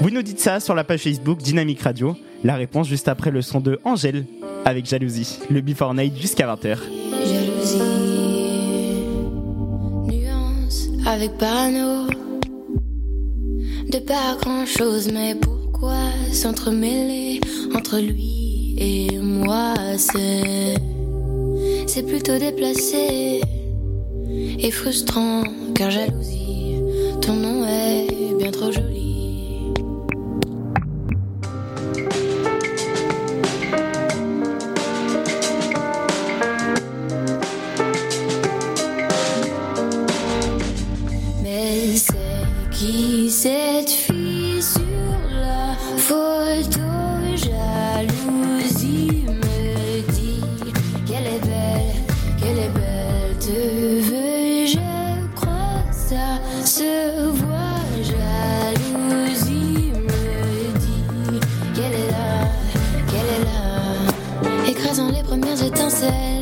[0.00, 2.16] Vous nous dites ça sur la page Facebook Dynamic Radio.
[2.42, 4.26] La réponse juste après le son de Angèle
[4.64, 5.38] avec Jalousie.
[5.50, 6.78] Le Before Night jusqu'à 20h.
[11.06, 12.06] Avec parano.
[13.90, 15.98] De pas grand chose, mais pourquoi
[16.32, 17.40] s'entremêler
[17.74, 19.74] entre lui et moi?
[19.98, 20.74] C'est,
[21.86, 23.40] c'est plutôt déplacé
[24.58, 25.42] et frustrant,
[25.74, 26.76] car jalousie,
[27.20, 29.01] ton nom est bien trop joli.
[43.42, 44.80] Cette fille sur
[45.34, 46.78] la photo
[47.34, 50.40] Jalousie me dit
[51.04, 51.96] qu'elle est belle,
[52.38, 53.36] qu'elle est belle.
[53.40, 53.50] Te
[54.06, 57.82] veux, je crois ça se voit.
[58.10, 61.40] Jalousie me dit
[61.74, 62.46] qu'elle est là,
[63.08, 64.70] qu'elle est là.
[64.70, 66.41] Écrasant les premières étincelles.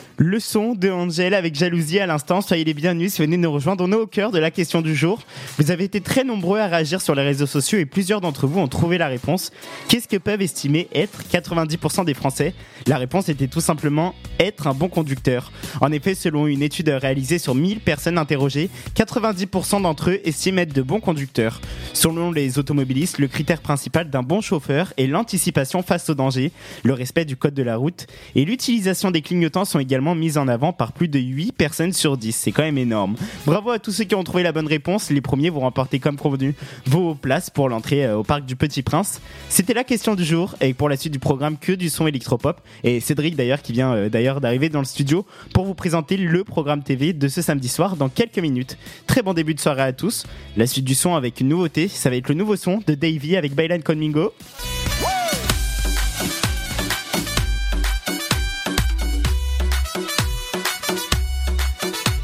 [0.31, 2.39] Le son de Angel avec jalousie à l'instant.
[2.39, 3.83] Soyez les bienvenus si vous venez nous rejoindre.
[3.85, 5.19] On est au cœur de la question du jour.
[5.57, 8.61] Vous avez été très nombreux à réagir sur les réseaux sociaux et plusieurs d'entre vous
[8.61, 9.51] ont trouvé la réponse.
[9.89, 12.53] Qu'est-ce que peuvent estimer être 90% des Français?
[12.87, 15.51] La réponse était tout simplement être un bon conducteur.
[15.81, 20.73] En effet, selon une étude réalisée sur 1000 personnes interrogées, 90% d'entre eux estiment être
[20.73, 21.59] de bons conducteurs.
[21.91, 26.53] Selon les automobilistes, le critère principal d'un bon chauffeur est l'anticipation face au danger,
[26.83, 30.47] le respect du code de la route et l'utilisation des clignotants sont également mises en
[30.47, 32.31] avant par plus de 8 personnes sur 10.
[32.31, 33.15] C'est quand même énorme.
[33.45, 35.09] Bravo à tous ceux qui ont trouvé la bonne réponse.
[35.09, 38.83] Les premiers vont remporter comme convenu vos places pour l'entrée euh, au parc du Petit
[38.83, 39.19] Prince.
[39.49, 42.61] C'était la question du jour et pour la suite du programme que du son électropop.
[42.83, 46.43] Et Cédric d'ailleurs qui vient euh, d'ailleurs d'arriver dans le studio pour vous présenter le
[46.43, 48.77] programme TV de ce samedi soir dans quelques minutes.
[49.07, 50.27] Très bon début de soirée à tous.
[50.55, 53.37] La suite du son avec une nouveauté, ça va être le nouveau son de Davey
[53.37, 54.31] avec Bailan Conmingo.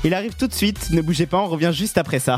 [0.08, 2.38] Il arrive tout de suite, ne bougez pas, on revient juste après ça.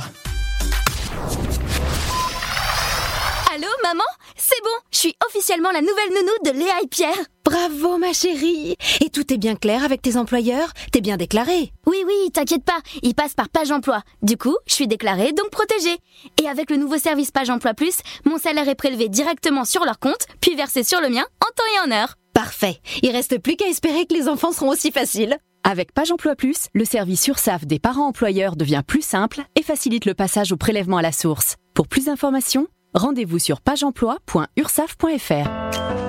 [3.53, 4.03] Allô, maman?
[4.35, 7.13] C'est bon, je suis officiellement la nouvelle nounou de Léa et Pierre.
[7.45, 10.73] Bravo ma chérie Et tout est bien clair avec tes employeurs?
[10.91, 14.01] T'es bien déclarée Oui, oui, t'inquiète pas, ils passent par Page Emploi.
[14.23, 15.99] Du coup, je suis déclarée, donc protégée.
[16.41, 19.99] Et avec le nouveau service Page Emploi Plus, mon salaire est prélevé directement sur leur
[19.99, 22.15] compte, puis versé sur le mien en temps et en heure.
[22.33, 26.36] Parfait Il reste plus qu'à espérer que les enfants seront aussi faciles Avec Page Emploi
[26.36, 30.57] Plus, le service URSAF des parents employeurs devient plus simple et facilite le passage au
[30.57, 31.56] prélèvement à la source.
[31.73, 36.09] Pour plus d'informations, rendez-vous sur pageemploi.ursaf.fr.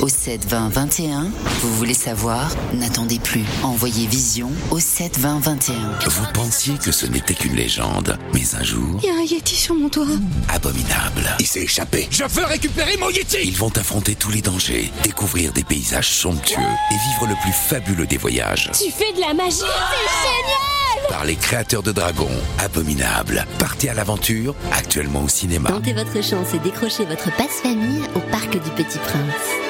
[0.00, 1.30] au 7 20 21.
[1.60, 2.50] Vous voulez savoir?
[2.74, 3.44] N'attendez plus.
[3.62, 5.74] Envoyez Vision au 7 20 21.
[6.06, 9.54] Vous pensiez que ce n'était qu'une légende, mais un jour, Il y a un Yeti
[9.56, 10.06] sur mon toit
[10.48, 11.36] abominable.
[11.38, 12.08] Il s'est échappé.
[12.10, 16.58] Je veux récupérer mon Yeti Ils vont affronter tous les dangers, découvrir des paysages somptueux
[16.58, 18.70] et vivre le plus fabuleux des voyages.
[18.72, 22.28] Tu fais de la magie C'est génial Par les créateurs de dragons,
[22.58, 23.46] Abominable.
[23.58, 25.68] Partez à l'aventure, actuellement au cinéma.
[25.70, 29.69] Tentez votre chance et décrochez votre passe-famille au Parc du Petit Prince.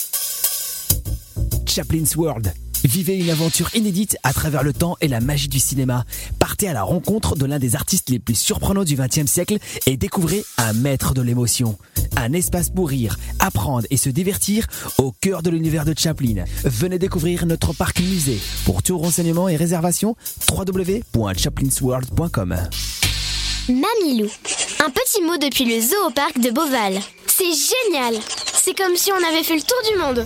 [1.65, 2.53] Chaplin's World.
[2.83, 6.03] Vivez une aventure inédite à travers le temps et la magie du cinéma.
[6.39, 9.97] Partez à la rencontre de l'un des artistes les plus surprenants du XXe siècle et
[9.97, 11.77] découvrez un maître de l'émotion.
[12.17, 14.65] Un espace pour rire, apprendre et se divertir
[14.97, 16.43] au cœur de l'univers de Chaplin.
[16.63, 18.39] Venez découvrir notre parc musée.
[18.65, 20.15] Pour tout renseignement et réservation,
[20.49, 22.57] www.chaplinsworld.com.
[23.69, 24.27] Mamilou.
[24.83, 26.99] Un petit mot depuis le zoo au parc de Beauval.
[27.27, 28.15] C'est génial
[28.53, 30.25] C'est comme si on avait fait le tour du monde.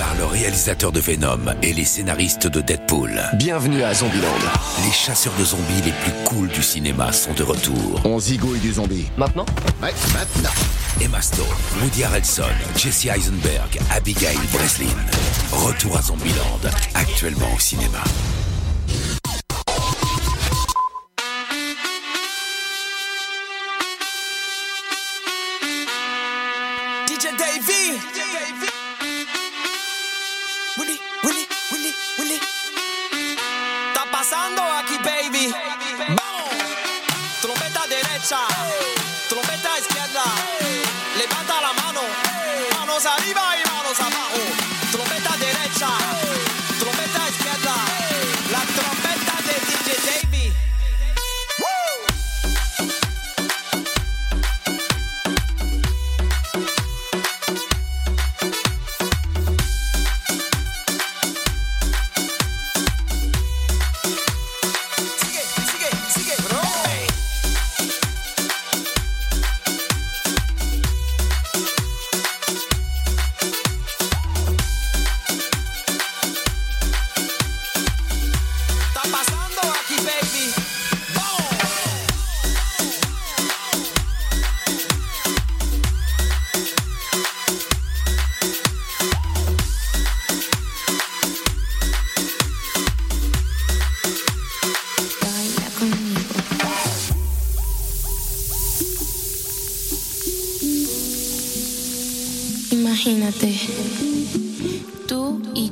[0.00, 3.20] Par le réalisateur de Venom et les scénaristes de Deadpool.
[3.34, 4.32] Bienvenue à Zombieland.
[4.82, 8.00] Les chasseurs de zombies les plus cools du cinéma sont de retour.
[8.06, 9.04] On zigouille du zombie.
[9.18, 9.44] Maintenant?
[9.82, 10.54] Ouais, maintenant.
[11.02, 11.44] Emma Stone,
[11.82, 12.44] Woody Harrelson,
[12.76, 14.86] Jesse Eisenberg, Abigail Breslin.
[15.52, 16.60] Retour à Zombieland,
[16.94, 18.02] actuellement au cinéma.
[35.02, 35.52] Baby.
[36.08, 36.50] Vamos.
[37.40, 38.40] Trompeta derecha.
[39.28, 40.24] Trompeta izquierda.
[41.18, 42.00] Levanta la mano.
[42.78, 44.59] Manos arriba y manos abajo.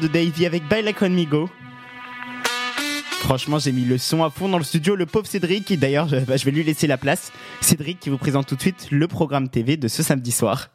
[0.00, 1.48] De Davey avec Baila Conmigo.
[3.20, 4.96] Franchement, j'ai mis le son à fond dans le studio.
[4.96, 7.32] Le pauvre Cédric, et d'ailleurs, je, bah, je vais lui laisser la place.
[7.60, 10.70] Cédric qui vous présente tout de suite le programme TV de ce samedi soir.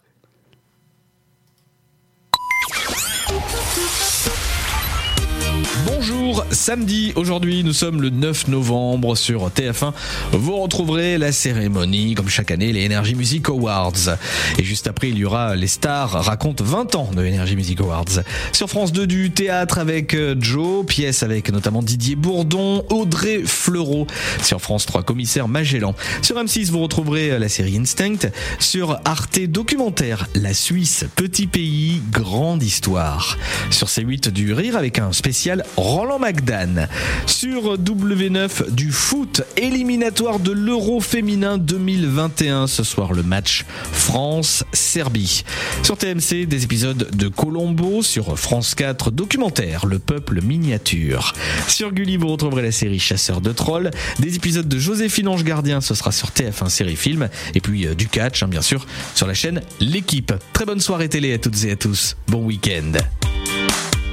[6.52, 9.93] Samedi, aujourd'hui nous sommes le 9 novembre sur TF1.
[10.31, 14.18] Vous retrouverez la cérémonie, comme chaque année, les Energy Music Awards.
[14.57, 18.23] Et juste après, il y aura Les Stars racontent 20 ans de Energy Music Awards.
[18.53, 24.07] Sur France 2 du théâtre avec euh, Joe, pièce avec notamment Didier Bourdon, Audrey Fleurot.
[24.41, 25.95] Sur France 3, commissaire Magellan.
[26.22, 28.30] Sur M6, vous retrouverez euh, la série Instinct.
[28.60, 33.38] Sur Arte documentaire, La Suisse, petit pays, grande histoire.
[33.69, 36.87] Sur C8 du rire avec un spécial Roland Magdan.
[37.25, 42.67] Sur W9 du foot, éliminatoire de l'Euro féminin 2021.
[42.67, 45.43] Ce soir, le match France-Serbie.
[45.83, 48.01] Sur TMC, des épisodes de Colombo.
[48.03, 51.33] Sur France 4, documentaire Le peuple miniature.
[51.67, 53.91] Sur Gulli, vous retrouverez la série Chasseur de trolls.
[54.19, 57.29] Des épisodes de Joséphine Ange Gardien, ce sera sur TF1 Série Film.
[57.53, 60.33] Et puis euh, du catch, hein, bien sûr, sur la chaîne L'équipe.
[60.53, 62.15] Très bonne soirée télé à toutes et à tous.
[62.27, 62.93] Bon week-end.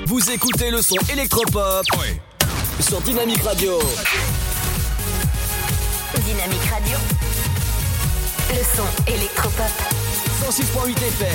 [0.06, 1.86] Vous écoutez le son électropop
[2.80, 3.78] sur Dynamique Radio.
[6.14, 6.98] Dynamique Radio.
[8.50, 9.64] Le son électropop.
[10.44, 11.28] 106.8 FM.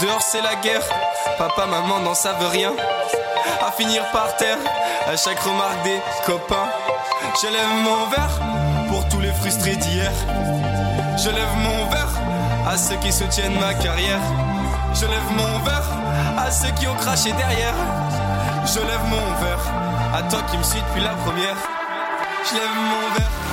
[0.00, 0.86] Dehors c'est la guerre,
[1.38, 2.72] papa, maman n'en savent rien.
[3.60, 4.58] À finir par terre,
[5.06, 6.68] à chaque remarque des copains.
[7.42, 8.53] Je lève mon verre
[8.88, 10.12] pour tous les frustrés d'hier.
[11.16, 12.12] Je lève mon verre
[12.66, 14.20] à ceux qui soutiennent ma carrière.
[14.94, 15.88] Je lève mon verre
[16.38, 17.74] à ceux qui ont craché derrière.
[18.66, 19.64] Je lève mon verre
[20.14, 21.56] à toi qui me suis depuis la première.
[22.48, 23.43] Je lève mon verre.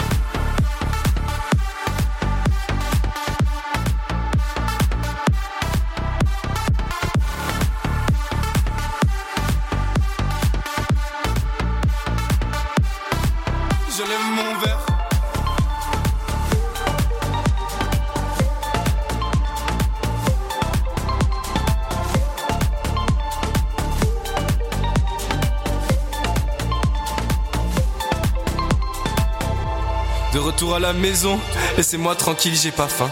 [30.61, 31.39] Retour à la maison,
[31.75, 33.09] laissez-moi tranquille, j'ai pas faim.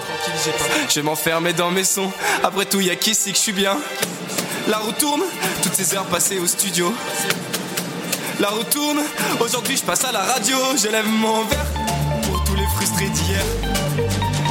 [0.88, 2.12] Je m'enfermer dans mes sons.
[2.44, 3.76] Après tout, y'a qu'ici que je suis bien?
[4.68, 5.24] La roue tourne,
[5.64, 6.94] toutes ces heures passées au studio.
[8.40, 9.00] La roue tourne,
[9.40, 10.58] aujourd'hui je passe à la radio.
[10.80, 11.66] J'élève mon verre
[12.22, 13.44] pour tous les frustrés d'hier.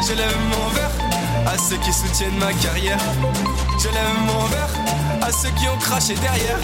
[0.04, 0.90] J'élève mon verre
[1.46, 2.98] à ceux qui soutiennent ma carrière.
[3.80, 4.70] J'élève mon verre
[5.22, 6.58] à ceux qui ont craché derrière.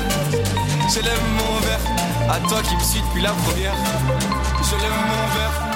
[0.93, 1.81] J'élève mon verre
[2.29, 3.75] à toi qui me suis depuis la première.
[4.63, 5.74] Je lève mon verre.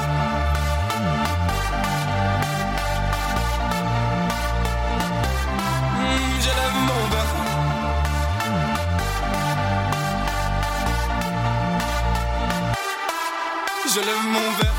[13.91, 14.78] Je lève mon verre.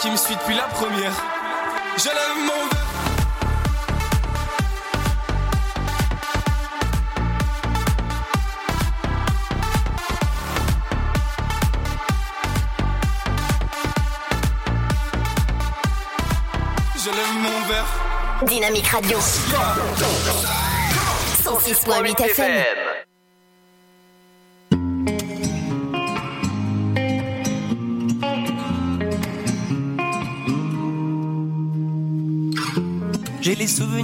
[0.00, 1.12] Qui me suis depuis la première.
[1.96, 2.86] J'élève mon verre.
[16.96, 17.86] Je lève mon verre.
[18.42, 19.18] Dynamique Radio.
[21.42, 22.77] 106.8 FM.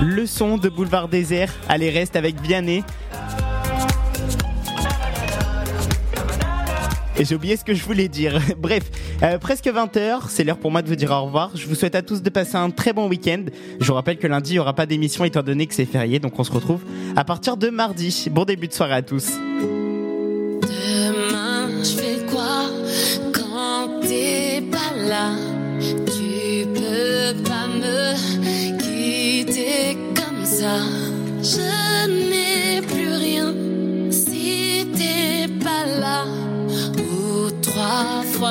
[0.00, 1.52] Le son de Boulevard Désert.
[1.68, 2.84] Allez, reste avec Vianney.
[7.18, 8.40] Et j'ai oublié ce que je voulais dire.
[8.58, 8.84] Bref,
[9.24, 11.50] euh, presque 20h, c'est l'heure pour moi de vous dire au revoir.
[11.56, 13.44] Je vous souhaite à tous de passer un très bon week-end.
[13.80, 16.20] Je vous rappelle que lundi, il n'y aura pas d'émission étant donné que c'est férié,
[16.20, 16.82] donc on se retrouve
[17.16, 18.28] à partir de mardi.
[18.30, 19.32] Bon début de soirée à tous.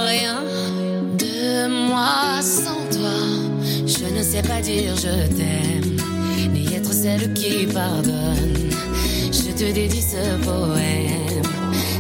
[0.07, 0.44] Rien
[1.18, 3.18] de moi sans toi.
[3.86, 5.98] Je ne sais pas dire je t'aime,
[6.52, 8.72] ni être celle qui pardonne.
[9.32, 11.44] Je te dédie ce poème.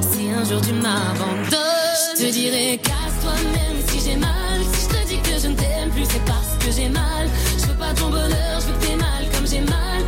[0.01, 4.59] Si un jour tu m'abandonnes, je te dirai casse-toi même si j'ai mal.
[4.73, 7.27] Si je te dis que je ne t'aime plus, c'est parce que j'ai mal.
[7.59, 10.03] Je veux pas ton bonheur, je veux que t'aies mal comme j'ai mal.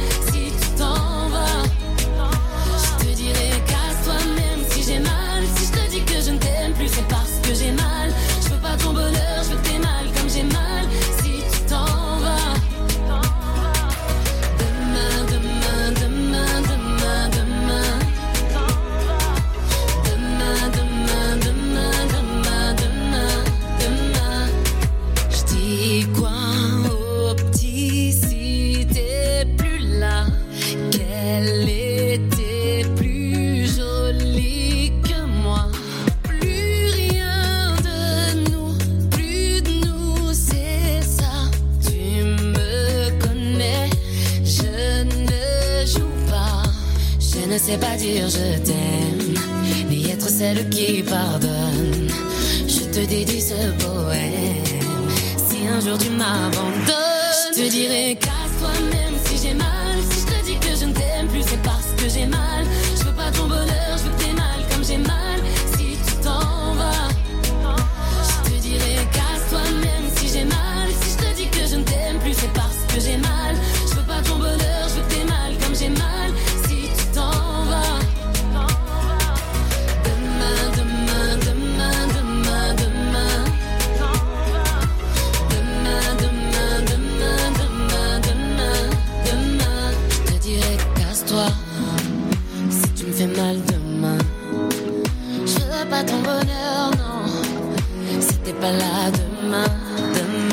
[48.11, 49.35] Dire je t'aime,
[49.89, 52.09] ni être celle qui pardonne.
[52.67, 55.09] Je te dédie ce poème.
[55.47, 59.97] Si un jour tu m'abandonnes, je te dirai casse-toi même si j'ai mal.
[60.09, 62.58] Si je te dis que je ne t'aime plus, c'est parce que j'ai mal.
[98.59, 99.65] Pas là demain,
[100.13, 100.49] demain.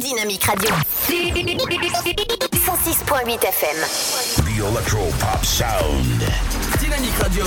[0.00, 0.70] Dynamique Radio.
[1.08, 3.76] 106.8 FM.
[4.44, 6.22] The Electro Pop Sound.
[6.80, 7.46] Dynamique Radio.